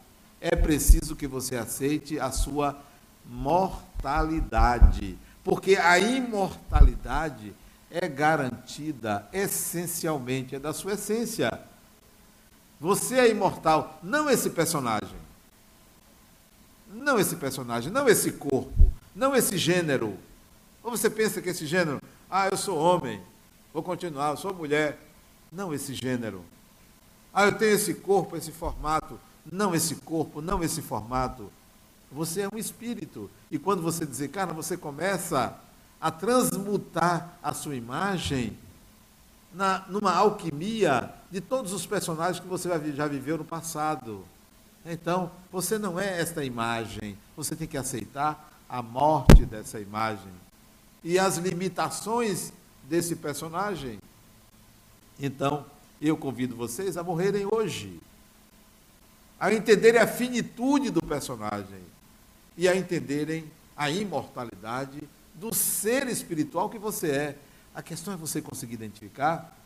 É 0.41 0.55
preciso 0.55 1.17
que 1.17 1.27
você 1.27 1.57
aceite 1.57 2.19
a 2.21 2.31
sua 2.31 2.77
mortalidade, 3.27 5.19
porque 5.43 5.77
a 5.77 5.99
imortalidade 5.99 7.55
é 7.91 8.07
garantida 8.09 9.29
essencialmente, 9.33 10.55
é 10.55 10.59
da 10.59 10.73
sua 10.73 10.93
essência. 10.93 11.51
Você 12.81 13.17
é 13.17 13.31
imortal, 13.31 13.99
não 14.03 14.31
esse 14.31 14.51
personagem. 14.51 15.17
Não 16.93 17.19
esse 17.19 17.37
personagem, 17.37 17.93
não 17.93 18.09
esse 18.09 18.33
corpo, 18.33 18.91
não 19.15 19.35
esse 19.35 19.59
gênero. 19.59 20.17
Ou 20.83 20.91
você 20.91 21.11
pensa 21.11 21.43
que 21.43 21.51
esse 21.51 21.67
gênero, 21.67 22.01
ah, 22.31 22.49
eu 22.49 22.57
sou 22.57 22.79
homem, 22.79 23.21
vou 23.75 23.83
continuar, 23.83 24.31
eu 24.31 24.37
sou 24.37 24.55
mulher. 24.55 24.99
Não 25.51 25.73
esse 25.73 25.95
gênero. 25.95 26.45
Ah, 27.33 27.47
eu 27.47 27.53
tenho 27.53 27.75
esse 27.75 27.95
corpo, 27.95 28.37
esse 28.37 28.53
formato. 28.53 29.19
Não 29.51 29.75
esse 29.75 29.97
corpo, 29.97 30.41
não 30.41 30.63
esse 30.63 30.83
formato. 30.83 31.51
Você 32.11 32.43
é 32.43 32.49
um 32.53 32.59
espírito. 32.59 33.31
E 33.51 33.59
quando 33.59 33.83
você 33.83 34.05
desencarna, 34.07 34.53
você 34.53 34.77
começa 34.77 35.59
a 36.01 36.11
transmutar 36.11 37.37
a 37.43 37.53
sua 37.53 37.75
imagem 37.75 38.57
na, 39.53 39.85
numa 39.89 40.15
alquimia 40.15 41.13
de 41.31 41.41
todos 41.41 41.73
os 41.73 41.87
personagens 41.87 42.41
que 42.41 42.49
você 42.49 42.69
já 42.93 43.07
viveu 43.07 43.39
no 43.39 43.45
passado. 43.45 44.25
Então, 44.85 45.31
você 45.51 45.79
não 45.79 45.99
é 45.99 46.21
esta 46.21 46.45
imagem. 46.45 47.19
Você 47.37 47.57
tem 47.57 47.67
que 47.67 47.77
aceitar 47.77 48.53
a 48.69 48.83
morte 48.83 49.45
dessa 49.45 49.81
imagem 49.81 50.33
e 51.03 51.19
as 51.19 51.37
limitações 51.37 52.53
desse 52.85 53.17
personagem. 53.17 53.99
Então, 55.19 55.65
eu 56.01 56.17
convido 56.17 56.55
vocês 56.55 56.97
a 56.97 57.03
morrerem 57.03 57.47
hoje, 57.51 58.01
a 59.39 59.53
entenderem 59.53 60.01
a 60.01 60.07
finitude 60.07 60.91
do 60.91 61.01
personagem 61.01 61.81
e 62.57 62.69
a 62.69 62.75
entenderem 62.75 63.45
a 63.77 63.91
imortalidade 63.91 65.01
do 65.35 65.55
ser 65.55 66.09
espiritual 66.09 66.69
que 66.69 66.79
você 66.79 67.11
é. 67.11 67.37
A 67.75 67.83
questão 67.83 68.13
é 68.13 68.17
você 68.17 68.43
conseguir 68.43 68.75
identificar 68.75 69.57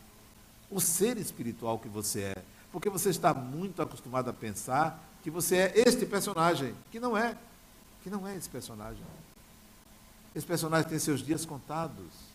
o 0.70 0.80
ser 0.80 1.16
espiritual 1.16 1.78
que 1.78 1.88
você 1.88 2.20
é, 2.20 2.36
porque 2.70 2.88
você 2.88 3.10
está 3.10 3.32
muito 3.34 3.80
acostumado 3.82 4.28
a 4.30 4.32
pensar 4.32 5.02
que 5.22 5.30
você 5.30 5.56
é 5.56 5.72
este 5.86 6.04
personagem, 6.06 6.74
que 6.90 6.98
não 6.98 7.16
é, 7.16 7.36
que 8.02 8.10
não 8.10 8.26
é 8.26 8.36
esse 8.36 8.48
personagem. 8.48 9.02
Esse 10.34 10.46
personagem 10.46 10.88
tem 10.88 10.98
seus 10.98 11.24
dias 11.24 11.44
contados. 11.44 12.32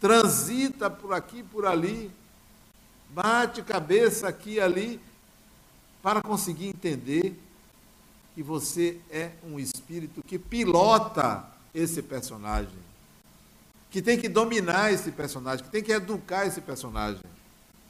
Transita 0.00 0.88
por 0.88 1.12
aqui, 1.12 1.42
por 1.42 1.66
ali, 1.66 2.10
bate 3.10 3.62
cabeça 3.62 4.28
aqui 4.28 4.54
e 4.54 4.60
ali, 4.60 5.00
para 6.02 6.22
conseguir 6.22 6.68
entender 6.68 7.38
que 8.34 8.42
você 8.42 9.00
é 9.10 9.32
um 9.44 9.58
espírito 9.58 10.22
que 10.22 10.38
pilota 10.38 11.44
esse 11.74 12.02
personagem, 12.02 12.78
que 13.90 14.00
tem 14.00 14.18
que 14.18 14.28
dominar 14.28 14.92
esse 14.92 15.10
personagem, 15.10 15.64
que 15.64 15.70
tem 15.70 15.82
que 15.82 15.92
educar 15.92 16.46
esse 16.46 16.60
personagem. 16.60 17.22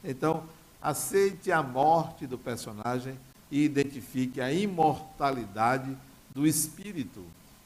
Então, 0.03 0.43
aceite 0.81 1.51
a 1.51 1.61
morte 1.61 2.25
do 2.25 2.37
personagem 2.37 3.17
e 3.51 3.63
identifique 3.63 4.41
a 4.41 4.51
imortalidade 4.51 5.95
do 6.33 6.47
espírito. 6.47 7.23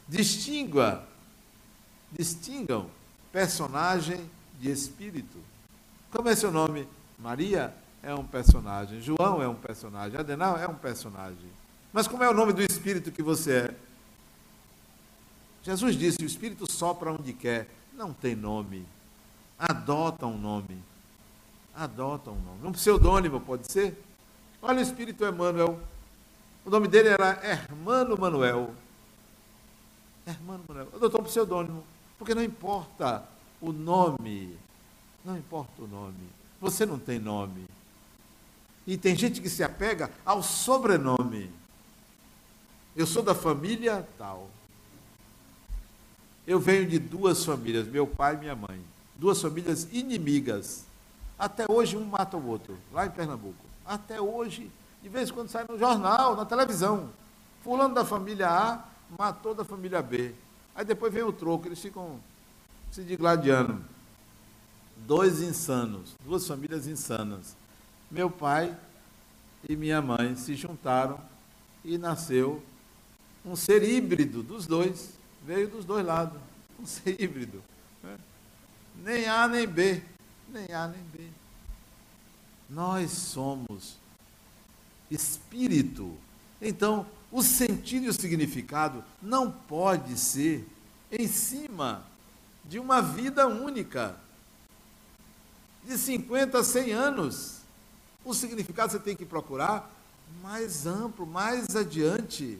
Distingua, 0.08 1.08
distingam 2.12 2.90
personagem 3.32 4.30
de 4.60 4.70
espírito. 4.70 5.38
Como 6.12 6.30
é 6.30 6.36
seu 6.36 6.52
nome? 6.52 6.88
Maria 7.18 7.74
é 8.06 8.14
um 8.14 8.24
personagem, 8.24 9.02
João 9.02 9.42
é 9.42 9.48
um 9.48 9.56
personagem, 9.56 10.20
Adenal 10.20 10.58
é 10.58 10.68
um 10.68 10.76
personagem. 10.76 11.50
Mas 11.92 12.08
como 12.08 12.24
é 12.24 12.30
o 12.30 12.34
nome 12.34 12.54
do 12.54 12.62
espírito 12.62 13.12
que 13.12 13.24
você 13.24 13.52
é? 13.52 13.76
Jesus 15.64 15.98
disse: 15.98 16.22
o 16.22 16.26
espírito 16.26 16.72
sopra 16.72 17.12
onde 17.12 17.34
quer, 17.34 17.68
não 17.94 18.14
tem 18.14 18.36
nome. 18.36 18.86
Adota 19.58 20.28
um 20.28 20.38
nome. 20.38 20.78
Adota 21.74 22.30
um 22.30 22.36
nome. 22.36 22.68
Um 22.68 22.72
pseudônimo 22.72 23.40
pode 23.42 23.72
ser? 23.72 24.00
Olha 24.62 24.80
o 24.80 24.82
espírito 24.82 25.26
Emmanuel. 25.26 25.80
O 26.64 26.70
nome 26.70 26.88
dele 26.88 27.10
era 27.10 27.40
Hermano 27.44 28.16
Manuel. 28.18 28.76
Hermano 30.28 30.64
Manuel. 30.68 30.90
Adotou 30.94 31.22
um 31.22 31.24
pseudônimo. 31.24 31.84
Porque 32.20 32.36
não 32.36 32.44
importa 32.44 33.24
o 33.60 33.72
nome. 33.72 34.58
Não 35.24 35.36
importa 35.36 35.82
o 35.82 35.88
nome. 35.88 36.30
Você 36.62 36.86
não 36.86 37.00
tem 37.00 37.18
nome. 37.18 37.66
E 38.88 38.98
tem 38.98 39.16
gente 39.16 39.42
que 39.42 39.50
se 39.50 39.64
apega 39.64 40.12
ao 40.26 40.44
sobrenome. 40.44 41.52
Eu 42.96 43.08
sou 43.08 43.24
da 43.24 43.34
família 43.34 44.08
tal. 44.18 44.50
Eu 46.46 46.60
venho 46.60 46.88
de 46.88 47.00
duas 47.00 47.44
famílias, 47.44 47.88
meu 47.88 48.06
pai 48.06 48.36
e 48.36 48.38
minha 48.38 48.56
mãe. 48.56 48.80
Duas 49.16 49.42
famílias 49.42 49.88
inimigas. 49.92 50.86
Até 51.38 51.66
hoje 51.68 51.98
um 51.98 52.06
mata 52.06 52.38
o 52.38 52.48
outro, 52.48 52.78
lá 52.94 53.06
em 53.06 53.10
Pernambuco. 53.10 53.66
Até 53.86 54.22
hoje, 54.22 54.72
de 55.02 55.10
vez 55.10 55.30
em 55.30 55.34
quando 55.34 55.50
sai 55.50 55.66
no 55.68 55.78
jornal, 55.78 56.36
na 56.36 56.46
televisão. 56.46 57.10
Fulano 57.64 57.96
da 57.96 58.06
família 58.06 58.50
A 58.50 58.86
matou 59.18 59.56
da 59.56 59.66
família 59.66 60.02
B. 60.02 60.34
Aí 60.76 60.86
depois 60.86 61.12
vem 61.12 61.24
o 61.24 61.34
troco, 61.34 61.68
eles 61.68 61.80
ficam 61.80 62.20
se 62.92 63.04
digladiando. 63.04 63.84
Dois 64.98 65.42
insanos, 65.42 66.16
duas 66.24 66.48
famílias 66.48 66.88
insanas. 66.88 67.56
Meu 68.10 68.30
pai 68.30 68.76
e 69.68 69.76
minha 69.76 70.02
mãe 70.02 70.36
se 70.36 70.56
juntaram 70.56 71.20
e 71.84 71.98
nasceu 71.98 72.64
um 73.46 73.56
ser 73.56 73.84
híbrido 73.84 74.42
dos 74.42 74.66
dois. 74.66 75.14
Veio 75.46 75.68
dos 75.68 75.86
dois 75.86 76.06
lados. 76.06 76.40
Um 76.78 76.86
ser 76.86 77.22
híbrido. 77.22 77.64
Né? 78.04 78.18
Nem 79.02 79.30
A 79.30 79.48
nem 79.48 79.66
B. 79.66 80.04
Nem 80.50 80.74
A 80.74 80.90
nem 80.90 81.02
B. 81.04 81.30
Nós 82.70 83.12
somos 83.12 83.96
espírito. 85.10 86.18
Então, 86.62 87.08
o 87.32 87.42
sentido 87.42 88.06
e 88.06 88.10
o 88.10 88.14
significado 88.14 89.04
não 89.22 89.50
pode 89.50 90.18
ser 90.18 90.68
em 91.12 91.28
cima 91.28 92.06
de 92.64 92.80
uma 92.80 93.02
vida 93.02 93.48
única, 93.48 94.16
de 95.84 95.98
50 95.98 96.60
a 96.60 96.64
100 96.64 96.92
anos. 96.92 97.62
O 98.26 98.34
significado 98.34 98.92
você 98.92 99.00
tem 99.00 99.16
que 99.16 99.26
procurar 99.26 99.90
mais 100.42 100.86
amplo, 100.86 101.26
mais 101.26 101.76
adiante. 101.76 102.60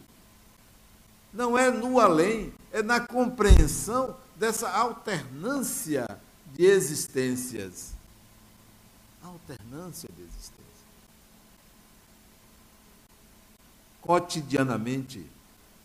Não 1.34 1.58
é 1.58 1.70
no 1.70 2.00
além, 2.00 2.54
é 2.72 2.82
na 2.82 3.02
compreensão 3.02 4.16
dessa 4.38 4.70
alternância 4.70 6.08
de 6.54 6.64
existências. 6.64 7.94
Alternância 9.22 10.08
de 10.16 10.22
existências. 10.22 10.56
cotidianamente 14.06 15.26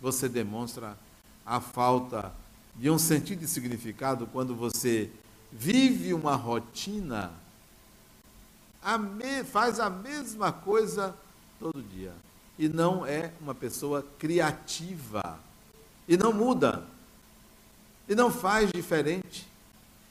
você 0.01 0.29
demonstra 0.29 0.97
a 1.45 1.59
falta 1.59 2.33
de 2.77 2.91
um 2.91 2.99
sentido 2.99 3.43
e 3.43 3.49
significado 3.49 4.27
quando 4.27 4.55
você 4.55 5.11
vive 5.51 6.15
uma 6.15 6.37
rotina, 6.37 7.33
a 8.83 8.97
me, 8.97 9.45
faz 9.45 9.79
a 9.79 9.91
mesma 9.91 10.53
coisa 10.53 11.15
todo 11.59 11.83
dia. 11.83 12.13
E 12.59 12.69
não 12.69 13.07
é 13.07 13.33
uma 13.41 13.55
pessoa 13.55 14.05
criativa. 14.19 15.39
E 16.09 16.17
não 16.17 16.33
muda. 16.33 16.85
E 18.09 18.15
não 18.15 18.31
faz 18.31 18.71
diferente. 18.71 19.47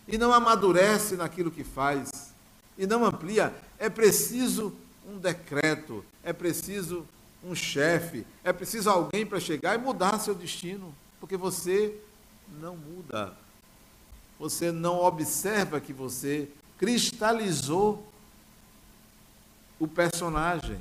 E 0.07 0.17
não 0.17 0.33
amadurece 0.33 1.15
naquilo 1.15 1.51
que 1.51 1.63
faz. 1.63 2.33
E 2.77 2.87
não 2.87 3.05
amplia, 3.05 3.53
é 3.77 3.89
preciso 3.89 4.73
um 5.05 5.17
decreto, 5.17 6.03
é 6.23 6.31
preciso 6.31 7.05
um 7.43 7.53
chefe, 7.53 8.25
é 8.43 8.53
preciso 8.53 8.89
alguém 8.89 9.25
para 9.25 9.39
chegar 9.39 9.75
e 9.75 9.77
mudar 9.77 10.19
seu 10.19 10.33
destino, 10.33 10.93
porque 11.19 11.35
você 11.35 11.95
não 12.61 12.75
muda. 12.75 13.33
Você 14.39 14.71
não 14.71 14.99
observa 14.99 15.81
que 15.81 15.91
você 15.91 16.47
cristalizou 16.77 18.08
o 19.79 19.87
personagem. 19.87 20.79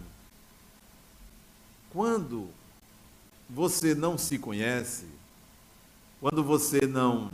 Quando 1.90 2.48
você 3.48 3.94
não 3.94 4.18
se 4.18 4.38
conhece, 4.38 5.06
quando 6.20 6.42
você 6.42 6.86
não 6.86 7.30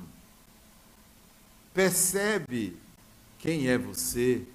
percebe 1.72 2.76
quem 3.38 3.68
é 3.68 3.76
você, 3.76 4.46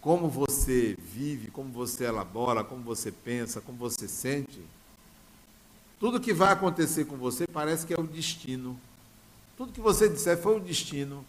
como 0.00 0.28
você 0.28 0.96
vive, 0.98 1.50
como 1.50 1.70
você 1.70 2.04
elabora, 2.04 2.64
como 2.64 2.82
você 2.82 3.12
pensa, 3.12 3.60
como 3.60 3.76
você 3.76 4.08
sente, 4.08 4.60
tudo 6.00 6.20
que 6.20 6.32
vai 6.32 6.52
acontecer 6.52 7.04
com 7.04 7.16
você 7.16 7.46
parece 7.46 7.86
que 7.86 7.94
é 7.94 7.98
o 7.98 8.06
destino. 8.06 8.78
Tudo 9.56 9.72
que 9.72 9.80
você 9.80 10.08
disser 10.08 10.36
foi 10.36 10.56
o 10.56 10.60
destino, 10.60 11.24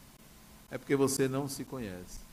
é 0.71 0.77
porque 0.77 0.95
você 0.95 1.27
não 1.27 1.47
se 1.47 1.63
conhece. 1.63 2.24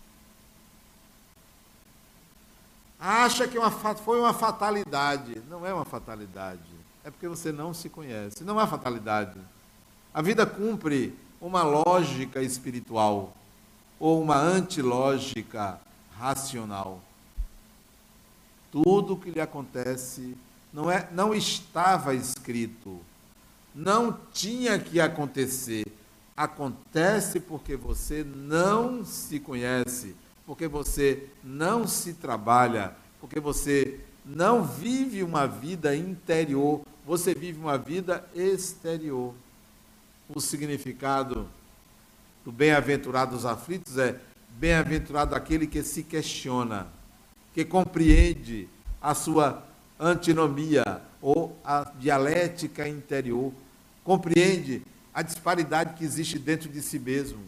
Acha 3.04 3.48
que 3.48 3.58
uma, 3.58 3.68
foi 3.68 4.20
uma 4.20 4.32
fatalidade. 4.32 5.42
Não 5.50 5.66
é 5.66 5.74
uma 5.74 5.84
fatalidade. 5.84 6.60
É 7.02 7.10
porque 7.10 7.26
você 7.26 7.50
não 7.50 7.74
se 7.74 7.88
conhece. 7.88 8.44
Não 8.44 8.60
é 8.60 8.66
fatalidade. 8.66 9.40
A 10.14 10.22
vida 10.22 10.46
cumpre 10.46 11.12
uma 11.40 11.64
lógica 11.64 12.40
espiritual 12.40 13.36
ou 13.98 14.22
uma 14.22 14.36
antilógica 14.36 15.80
racional. 16.16 17.00
Tudo 18.70 19.14
o 19.14 19.18
que 19.18 19.32
lhe 19.32 19.40
acontece 19.40 20.36
não, 20.72 20.88
é, 20.88 21.08
não 21.10 21.34
estava 21.34 22.14
escrito, 22.14 23.00
não 23.74 24.16
tinha 24.32 24.78
que 24.78 25.00
acontecer. 25.00 25.84
Acontece 26.36 27.40
porque 27.40 27.74
você 27.74 28.22
não 28.24 29.04
se 29.04 29.40
conhece, 29.40 30.14
porque 30.46 30.66
você 30.66 31.28
não 31.42 31.86
se 31.86 32.14
trabalha, 32.14 32.94
porque 33.20 33.40
você 33.40 34.00
não 34.24 34.64
vive 34.64 35.22
uma 35.22 35.46
vida 35.46 35.94
interior, 35.96 36.82
você 37.06 37.34
vive 37.34 37.58
uma 37.58 37.78
vida 37.78 38.24
exterior. 38.34 39.34
O 40.28 40.40
significado 40.40 41.48
do 42.44 42.50
bem-aventurado 42.50 43.36
dos 43.36 43.44
aflitos 43.44 43.98
é 43.98 44.18
Bem-aventurado 44.58 45.34
aquele 45.34 45.66
que 45.66 45.82
se 45.82 46.02
questiona, 46.02 46.86
que 47.54 47.64
compreende 47.64 48.68
a 49.00 49.14
sua 49.14 49.64
antinomia 49.98 50.84
ou 51.20 51.56
a 51.64 51.90
dialética 51.98 52.86
interior, 52.86 53.52
compreende 54.04 54.82
a 55.12 55.22
disparidade 55.22 55.94
que 55.94 56.04
existe 56.04 56.38
dentro 56.38 56.68
de 56.68 56.80
si 56.80 56.98
mesmo. 56.98 57.40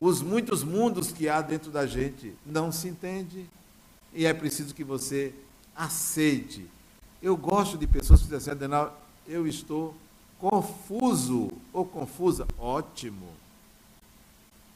Os 0.00 0.22
muitos 0.22 0.62
mundos 0.62 1.10
que 1.10 1.28
há 1.28 1.40
dentro 1.40 1.70
da 1.70 1.86
gente 1.86 2.32
não 2.46 2.70
se 2.70 2.88
entende 2.88 3.46
e 4.14 4.26
é 4.26 4.32
preciso 4.32 4.74
que 4.74 4.84
você 4.84 5.34
aceite. 5.74 6.66
Eu 7.20 7.36
gosto 7.36 7.76
de 7.76 7.86
pessoas 7.86 8.20
que 8.20 8.26
dizem 8.26 8.38
assim, 8.38 8.50
Adenal, 8.50 9.00
eu 9.26 9.46
estou 9.46 9.94
confuso 10.38 11.50
ou 11.72 11.84
confusa. 11.84 12.46
Ótimo. 12.58 13.28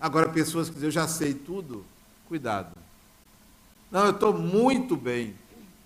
Agora, 0.00 0.28
pessoas 0.28 0.68
que 0.68 0.74
dizem, 0.74 0.88
eu 0.88 0.92
já 0.92 1.06
sei 1.06 1.32
tudo, 1.32 1.84
cuidado. 2.28 2.76
Não, 3.90 4.06
eu 4.06 4.10
estou 4.10 4.36
muito 4.36 4.96
bem. 4.96 5.34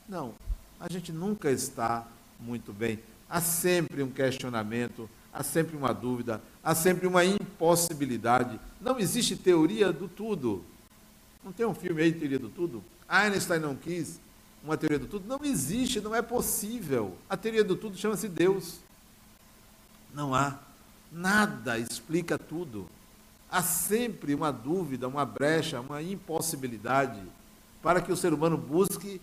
Não, 0.09 0.33
a 0.81 0.91
gente 0.91 1.13
nunca 1.13 1.51
está 1.51 2.07
muito 2.41 2.73
bem. 2.73 2.99
Há 3.29 3.41
sempre 3.41 4.03
um 4.03 4.11
questionamento, 4.11 5.11
há 5.33 5.43
sempre 5.43 5.77
uma 5.77 5.93
dúvida, 5.93 6.41
há 6.63 6.75
sempre 6.75 7.07
uma 7.07 7.25
impossibilidade. 7.57 8.61
Não 8.81 8.99
existe 8.99 9.37
teoria 9.37 9.93
do 9.93 10.09
tudo. 10.09 10.65
Não 11.45 11.53
tem 11.53 11.65
um 11.65 11.75
filme 11.75 12.03
aí, 12.03 12.13
Teoria 12.13 12.39
do 12.39 12.49
Tudo? 12.49 12.83
Einstein 13.09 13.61
não 13.61 13.75
quis 13.75 14.21
uma 14.63 14.77
teoria 14.77 14.99
do 14.99 15.07
tudo. 15.07 15.29
Não 15.29 15.45
existe, 15.45 16.01
não 16.01 16.15
é 16.15 16.21
possível. 16.21 17.17
A 17.31 17.37
teoria 17.37 17.63
do 17.63 17.77
tudo 17.77 17.97
chama-se 17.97 18.29
Deus. 18.29 18.81
Não 20.13 20.35
há. 20.35 20.59
Nada 21.13 21.79
explica 21.79 22.37
tudo 22.37 22.89
há 23.51 23.63
sempre 23.63 24.35
uma 24.35 24.53
dúvida, 24.53 25.09
uma 25.09 25.25
brecha, 25.25 25.81
uma 25.81 26.03
impossibilidade 26.03 27.21
para 27.83 28.01
que 28.01 28.13
o 28.13 28.17
ser 28.17 28.33
humano 28.33 28.57
busque 28.57 29.21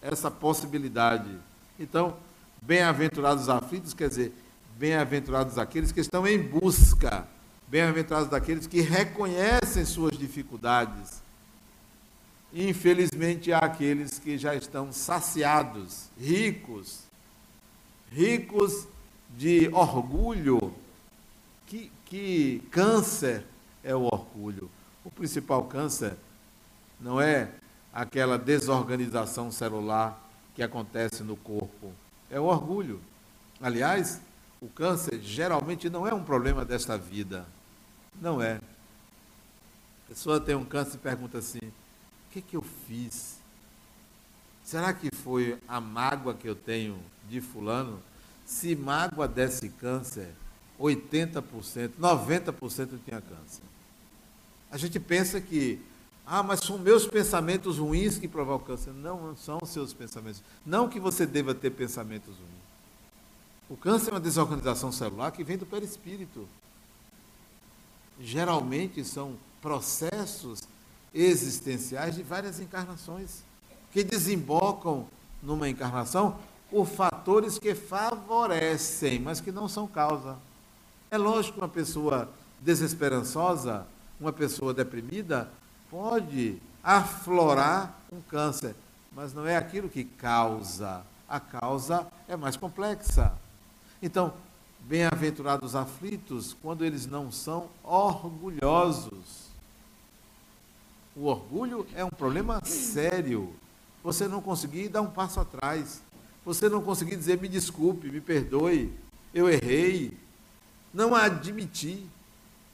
essa 0.00 0.30
possibilidade. 0.30 1.30
Então, 1.78 2.16
bem-aventurados 2.62 3.44
os 3.44 3.48
aflitos, 3.48 3.92
quer 3.92 4.08
dizer, 4.08 4.32
bem-aventurados 4.76 5.58
aqueles 5.58 5.92
que 5.92 6.00
estão 6.00 6.26
em 6.26 6.40
busca, 6.40 7.26
bem-aventurados 7.68 8.28
daqueles 8.28 8.66
que 8.66 8.80
reconhecem 8.80 9.84
suas 9.84 10.16
dificuldades. 10.16 11.22
Infelizmente, 12.52 13.52
há 13.52 13.58
aqueles 13.58 14.18
que 14.18 14.38
já 14.38 14.54
estão 14.54 14.90
saciados, 14.90 16.08
ricos, 16.18 17.00
ricos 18.10 18.86
de 19.36 19.68
orgulho. 19.68 20.72
Que, 21.66 21.92
que 22.06 22.62
câncer 22.70 23.44
é 23.84 23.94
o 23.94 24.04
orgulho. 24.04 24.70
O 25.04 25.10
principal 25.10 25.64
câncer 25.64 26.16
não 26.98 27.20
é 27.20 27.50
aquela 27.92 28.38
desorganização 28.38 29.50
celular 29.52 30.18
que 30.54 30.62
acontece 30.62 31.22
no 31.22 31.36
corpo, 31.36 31.92
é 32.30 32.40
o 32.40 32.44
orgulho. 32.44 33.00
Aliás, 33.60 34.20
o 34.60 34.68
câncer 34.68 35.20
geralmente 35.20 35.88
não 35.88 36.06
é 36.06 36.14
um 36.14 36.22
problema 36.22 36.64
desta 36.64 36.96
vida. 36.96 37.46
Não 38.20 38.42
é. 38.42 38.60
A 40.04 40.08
pessoa 40.08 40.40
tem 40.40 40.54
um 40.54 40.64
câncer 40.64 40.96
e 40.96 40.98
pergunta 40.98 41.38
assim: 41.38 41.58
o 41.58 42.32
que, 42.32 42.40
que 42.40 42.56
eu 42.56 42.62
fiz? 42.62 43.36
Será 44.64 44.92
que 44.92 45.08
foi 45.14 45.58
a 45.66 45.80
mágoa 45.80 46.34
que 46.34 46.48
eu 46.48 46.54
tenho 46.54 46.98
de 47.28 47.40
Fulano? 47.40 48.02
Se 48.44 48.74
mágoa 48.76 49.26
desse 49.26 49.68
câncer, 49.68 50.28
80%, 50.78 51.92
90% 51.98 52.98
tinha 53.04 53.20
câncer. 53.20 53.62
A 54.70 54.76
gente 54.76 55.00
pensa 55.00 55.40
que, 55.40 55.80
ah, 56.26 56.42
mas 56.42 56.60
são 56.60 56.78
meus 56.78 57.06
pensamentos 57.06 57.78
ruins 57.78 58.18
que 58.18 58.28
provocam 58.28 58.76
câncer. 58.76 58.92
Não, 58.92 59.28
não 59.28 59.36
são 59.36 59.58
seus 59.64 59.92
pensamentos. 59.92 60.42
Não 60.64 60.88
que 60.88 61.00
você 61.00 61.26
deva 61.26 61.54
ter 61.54 61.70
pensamentos 61.70 62.34
ruins. 62.36 62.68
O 63.70 63.76
câncer 63.76 64.10
é 64.10 64.14
uma 64.14 64.20
desorganização 64.20 64.90
celular 64.92 65.30
que 65.30 65.44
vem 65.44 65.58
do 65.58 65.66
perispírito. 65.66 66.48
Geralmente 68.20 69.04
são 69.04 69.36
processos 69.60 70.62
existenciais 71.14 72.14
de 72.14 72.22
várias 72.22 72.60
encarnações 72.60 73.42
que 73.92 74.04
desembocam 74.04 75.06
numa 75.42 75.68
encarnação 75.68 76.38
por 76.70 76.86
fatores 76.86 77.58
que 77.58 77.74
favorecem, 77.74 79.18
mas 79.18 79.40
que 79.40 79.50
não 79.50 79.68
são 79.68 79.86
causa. 79.86 80.36
É 81.10 81.16
lógico 81.16 81.54
que 81.54 81.60
uma 81.60 81.68
pessoa 81.68 82.28
desesperançosa, 82.60 83.86
uma 84.20 84.32
pessoa 84.32 84.74
deprimida, 84.74 85.48
pode 85.90 86.60
aflorar 86.82 87.98
um 88.12 88.20
câncer, 88.20 88.74
mas 89.12 89.32
não 89.32 89.46
é 89.46 89.56
aquilo 89.56 89.88
que 89.88 90.04
causa. 90.04 91.02
A 91.28 91.40
causa 91.40 92.06
é 92.26 92.36
mais 92.36 92.56
complexa. 92.56 93.32
Então, 94.02 94.32
bem-aventurados 94.88 95.76
aflitos 95.76 96.56
quando 96.62 96.82
eles 96.82 97.04
não 97.04 97.30
são 97.30 97.68
orgulhosos. 97.84 99.48
O 101.14 101.26
orgulho 101.26 101.86
é 101.94 102.02
um 102.02 102.10
problema 102.10 102.64
sério. 102.64 103.52
Você 104.02 104.26
não 104.26 104.40
conseguir 104.40 104.88
dar 104.88 105.02
um 105.02 105.10
passo 105.10 105.40
atrás. 105.40 106.00
Você 106.42 106.70
não 106.70 106.80
conseguir 106.80 107.16
dizer 107.16 107.38
me 107.38 107.48
desculpe, 107.48 108.10
me 108.10 108.20
perdoe, 108.20 108.90
eu 109.34 109.50
errei. 109.50 110.16
Não 110.94 111.14
admitir. 111.14 112.06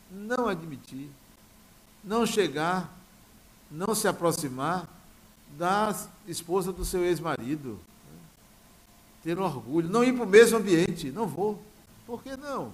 Não 0.09 0.47
admitir. 0.47 1.11
Não 2.05 2.25
chegar, 2.25 2.97
não 3.69 3.95
se 3.95 4.07
aproximar 4.07 4.89
da 5.59 5.97
esposa 6.29 6.73
do 6.73 6.85
seu 6.85 7.05
ex-marido. 7.05 7.81
Ter 9.25 9.37
orgulho. 9.37 9.89
Não 9.89 10.05
ir 10.05 10.13
para 10.13 10.25
o 10.25 10.29
mesmo 10.29 10.59
ambiente. 10.59 11.11
Não 11.11 11.27
vou. 11.27 11.61
Por 12.07 12.23
que 12.23 12.37
não? 12.37 12.73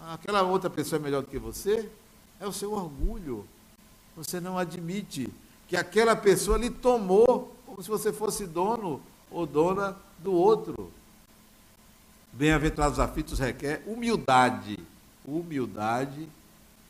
Aquela 0.00 0.42
outra 0.42 0.68
pessoa 0.68 0.98
é 0.98 1.02
melhor 1.02 1.22
do 1.22 1.28
que 1.28 1.38
você? 1.38 1.90
É 2.40 2.46
o 2.46 2.52
seu 2.52 2.72
orgulho. 2.72 3.46
Você 4.16 4.40
não 4.40 4.58
admite 4.58 5.32
que 5.68 5.76
aquela 5.76 6.14
pessoa 6.14 6.58
lhe 6.58 6.70
tomou 6.70 7.56
como 7.66 7.82
se 7.82 7.88
você 7.88 8.12
fosse 8.12 8.46
dono 8.46 9.00
ou 9.30 9.46
dona 9.46 9.96
do 10.18 10.32
outro. 10.32 10.92
Bem-aventurados 12.32 12.98
aflitos 12.98 13.38
requer 13.38 13.82
humildade. 13.86 14.78
Humildade 15.24 16.28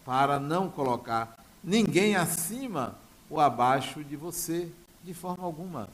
para 0.04 0.40
não 0.40 0.68
colocar 0.68 1.44
ninguém 1.62 2.16
acima 2.16 2.96
ou 3.30 3.40
abaixo 3.40 4.04
de 4.04 4.16
você, 4.16 4.70
de 5.02 5.14
forma 5.14 5.44
alguma. 5.44 5.88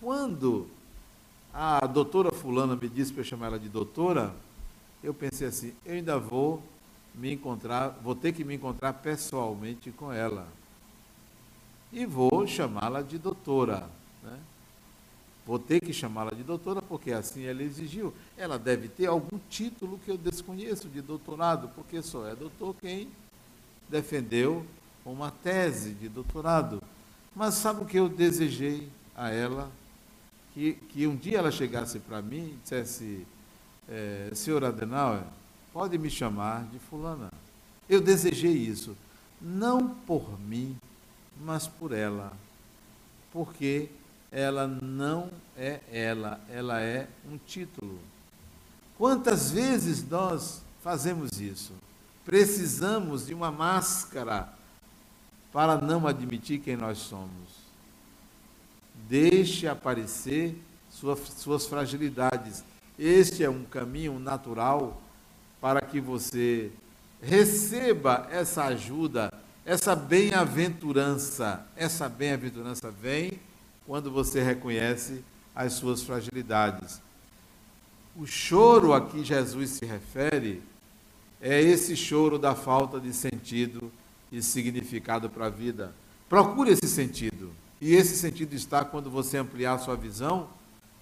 Quando 0.00 0.68
a 1.60 1.84
doutora 1.88 2.30
fulana 2.30 2.76
me 2.76 2.88
disse 2.88 3.12
para 3.12 3.22
eu 3.22 3.24
chamar 3.24 3.48
ela 3.48 3.58
de 3.58 3.68
doutora, 3.68 4.32
eu 5.02 5.12
pensei 5.12 5.48
assim, 5.48 5.74
eu 5.84 5.94
ainda 5.94 6.16
vou 6.16 6.62
me 7.12 7.32
encontrar, 7.32 7.98
vou 8.00 8.14
ter 8.14 8.32
que 8.32 8.44
me 8.44 8.54
encontrar 8.54 8.92
pessoalmente 8.92 9.90
com 9.90 10.12
ela. 10.12 10.46
E 11.92 12.06
vou 12.06 12.46
chamá-la 12.46 13.02
de 13.02 13.18
doutora. 13.18 13.90
Né? 14.22 14.38
Vou 15.44 15.58
ter 15.58 15.80
que 15.80 15.92
chamá-la 15.92 16.30
de 16.30 16.44
doutora, 16.44 16.80
porque 16.80 17.10
assim 17.10 17.42
ela 17.42 17.60
exigiu. 17.60 18.14
Ela 18.36 18.56
deve 18.56 18.86
ter 18.86 19.06
algum 19.06 19.40
título 19.50 19.98
que 20.04 20.12
eu 20.12 20.16
desconheço 20.16 20.88
de 20.88 21.02
doutorado, 21.02 21.70
porque 21.74 22.00
só 22.02 22.24
é 22.28 22.36
doutor 22.36 22.76
quem 22.80 23.08
defendeu 23.88 24.64
uma 25.04 25.32
tese 25.32 25.90
de 25.90 26.08
doutorado. 26.08 26.80
Mas 27.34 27.54
sabe 27.54 27.82
o 27.82 27.86
que 27.86 27.98
eu 27.98 28.08
desejei 28.08 28.88
a 29.16 29.30
ela? 29.30 29.68
Que, 30.58 30.72
que 30.72 31.06
um 31.06 31.14
dia 31.14 31.38
ela 31.38 31.52
chegasse 31.52 32.00
para 32.00 32.20
mim 32.20 32.48
e 32.48 32.58
dissesse, 32.64 33.24
é, 33.88 34.28
senhor 34.34 34.64
Adenauer, 34.64 35.22
pode 35.72 35.96
me 35.96 36.10
chamar 36.10 36.64
de 36.64 36.80
fulana. 36.80 37.30
Eu 37.88 38.00
desejei 38.00 38.54
isso, 38.54 38.96
não 39.40 39.88
por 39.88 40.36
mim, 40.40 40.76
mas 41.40 41.68
por 41.68 41.92
ela. 41.92 42.32
Porque 43.32 43.88
ela 44.32 44.66
não 44.66 45.30
é 45.56 45.78
ela, 45.92 46.40
ela 46.50 46.80
é 46.80 47.06
um 47.30 47.38
título. 47.38 48.00
Quantas 48.96 49.52
vezes 49.52 50.04
nós 50.08 50.60
fazemos 50.82 51.40
isso? 51.40 51.72
Precisamos 52.24 53.26
de 53.26 53.32
uma 53.32 53.52
máscara 53.52 54.52
para 55.52 55.80
não 55.80 56.04
admitir 56.04 56.58
quem 56.58 56.76
nós 56.76 56.98
somos. 56.98 57.57
Deixe 59.08 59.66
aparecer 59.66 60.54
suas, 60.90 61.18
suas 61.36 61.66
fragilidades. 61.66 62.62
Este 62.98 63.42
é 63.42 63.48
um 63.48 63.64
caminho 63.64 64.18
natural 64.18 65.00
para 65.60 65.80
que 65.80 66.00
você 66.00 66.70
receba 67.22 68.28
essa 68.30 68.64
ajuda, 68.64 69.32
essa 69.64 69.96
bem-aventurança. 69.96 71.66
Essa 71.74 72.08
bem-aventurança 72.08 72.90
vem 72.90 73.40
quando 73.86 74.10
você 74.10 74.42
reconhece 74.42 75.24
as 75.54 75.72
suas 75.72 76.02
fragilidades. 76.02 77.00
O 78.14 78.26
choro 78.26 78.92
a 78.92 79.00
que 79.00 79.24
Jesus 79.24 79.70
se 79.70 79.86
refere 79.86 80.62
é 81.40 81.60
esse 81.62 81.96
choro 81.96 82.38
da 82.38 82.54
falta 82.54 83.00
de 83.00 83.12
sentido 83.14 83.90
e 84.30 84.42
significado 84.42 85.30
para 85.30 85.46
a 85.46 85.50
vida. 85.50 85.94
Procure 86.28 86.72
esse 86.72 86.86
sentido. 86.86 87.50
E 87.80 87.94
esse 87.94 88.16
sentido 88.16 88.54
está 88.54 88.84
quando 88.84 89.10
você 89.10 89.38
ampliar 89.38 89.78
sua 89.78 89.96
visão 89.96 90.48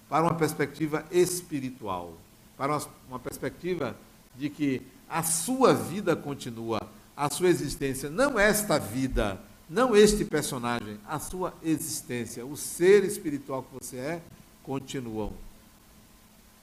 para 0.09 0.23
uma 0.23 0.35
perspectiva 0.35 1.05
espiritual, 1.11 2.13
para 2.57 2.79
uma 3.07 3.19
perspectiva 3.19 3.95
de 4.35 4.49
que 4.49 4.81
a 5.09 5.23
sua 5.23 5.73
vida 5.73 6.15
continua, 6.15 6.81
a 7.15 7.29
sua 7.29 7.49
existência, 7.49 8.09
não 8.09 8.39
esta 8.39 8.77
vida, 8.77 9.39
não 9.69 9.95
este 9.95 10.23
personagem, 10.23 10.99
a 11.07 11.19
sua 11.19 11.53
existência, 11.63 12.45
o 12.45 12.55
ser 12.55 13.03
espiritual 13.03 13.63
que 13.63 13.83
você 13.83 13.97
é, 13.97 14.21
continuam. 14.63 15.33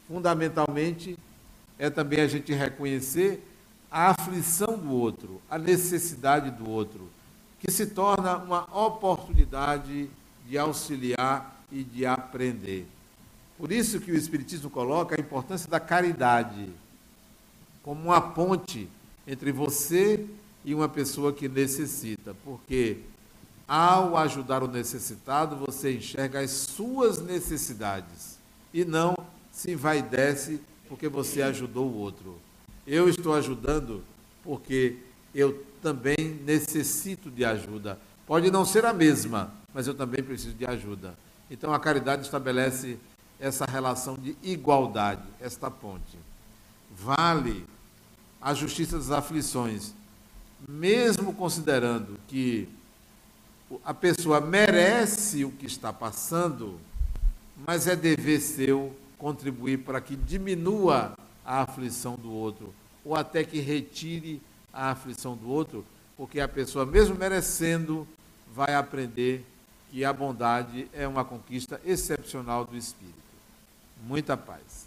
Fundamentalmente, 0.06 1.18
é 1.78 1.90
também 1.90 2.20
a 2.20 2.28
gente 2.28 2.52
reconhecer 2.52 3.42
a 3.90 4.10
aflição 4.10 4.78
do 4.78 4.90
outro, 4.90 5.40
a 5.50 5.58
necessidade 5.58 6.50
do 6.50 6.68
outro, 6.68 7.08
que 7.64 7.72
se 7.72 7.86
torna 7.86 8.36
uma 8.36 8.64
oportunidade 8.76 10.10
de 10.46 10.58
auxiliar 10.58 11.64
e 11.72 11.82
de 11.82 12.04
aprender. 12.04 12.86
Por 13.56 13.72
isso 13.72 14.00
que 14.00 14.12
o 14.12 14.16
Espiritismo 14.16 14.68
coloca 14.68 15.16
a 15.16 15.20
importância 15.20 15.70
da 15.70 15.80
caridade 15.80 16.68
como 17.82 18.02
uma 18.02 18.20
ponte 18.20 18.86
entre 19.26 19.50
você 19.50 20.26
e 20.62 20.74
uma 20.74 20.90
pessoa 20.90 21.32
que 21.32 21.48
necessita, 21.48 22.36
porque 22.44 22.98
ao 23.66 24.14
ajudar 24.18 24.62
o 24.62 24.68
necessitado, 24.68 25.56
você 25.56 25.94
enxerga 25.94 26.40
as 26.40 26.50
suas 26.50 27.18
necessidades 27.18 28.38
e 28.74 28.84
não 28.84 29.16
se 29.50 29.70
envaidece 29.70 30.60
porque 30.86 31.08
você 31.08 31.40
ajudou 31.40 31.86
o 31.86 31.96
outro. 31.96 32.38
Eu 32.86 33.08
estou 33.08 33.34
ajudando 33.34 34.04
porque 34.42 34.98
eu 35.34 35.64
também 35.84 36.40
necessito 36.46 37.30
de 37.30 37.44
ajuda. 37.44 37.98
Pode 38.26 38.50
não 38.50 38.64
ser 38.64 38.86
a 38.86 38.92
mesma, 38.94 39.52
mas 39.74 39.86
eu 39.86 39.92
também 39.92 40.24
preciso 40.24 40.54
de 40.54 40.64
ajuda. 40.64 41.14
Então 41.50 41.74
a 41.74 41.78
caridade 41.78 42.22
estabelece 42.22 42.98
essa 43.38 43.66
relação 43.66 44.16
de 44.16 44.34
igualdade, 44.42 45.20
esta 45.38 45.70
ponte. 45.70 46.18
Vale 46.96 47.66
a 48.40 48.54
justiça 48.54 48.96
das 48.96 49.10
aflições, 49.10 49.92
mesmo 50.66 51.34
considerando 51.34 52.18
que 52.28 52.66
a 53.84 53.92
pessoa 53.92 54.40
merece 54.40 55.44
o 55.44 55.50
que 55.50 55.66
está 55.66 55.92
passando, 55.92 56.80
mas 57.66 57.86
é 57.86 57.94
dever 57.94 58.40
seu 58.40 58.96
contribuir 59.18 59.80
para 59.80 60.00
que 60.00 60.16
diminua 60.16 61.14
a 61.44 61.60
aflição 61.60 62.16
do 62.16 62.32
outro, 62.32 62.74
ou 63.04 63.14
até 63.14 63.44
que 63.44 63.60
retire 63.60 64.40
a 64.74 64.90
aflição 64.90 65.36
do 65.36 65.48
outro, 65.48 65.84
porque 66.16 66.40
a 66.40 66.48
pessoa, 66.48 66.84
mesmo 66.84 67.16
merecendo, 67.16 68.06
vai 68.52 68.74
aprender 68.74 69.46
que 69.90 70.04
a 70.04 70.12
bondade 70.12 70.88
é 70.92 71.06
uma 71.06 71.24
conquista 71.24 71.80
excepcional 71.84 72.64
do 72.64 72.76
espírito. 72.76 73.14
Muita 74.04 74.36
paz. 74.36 74.83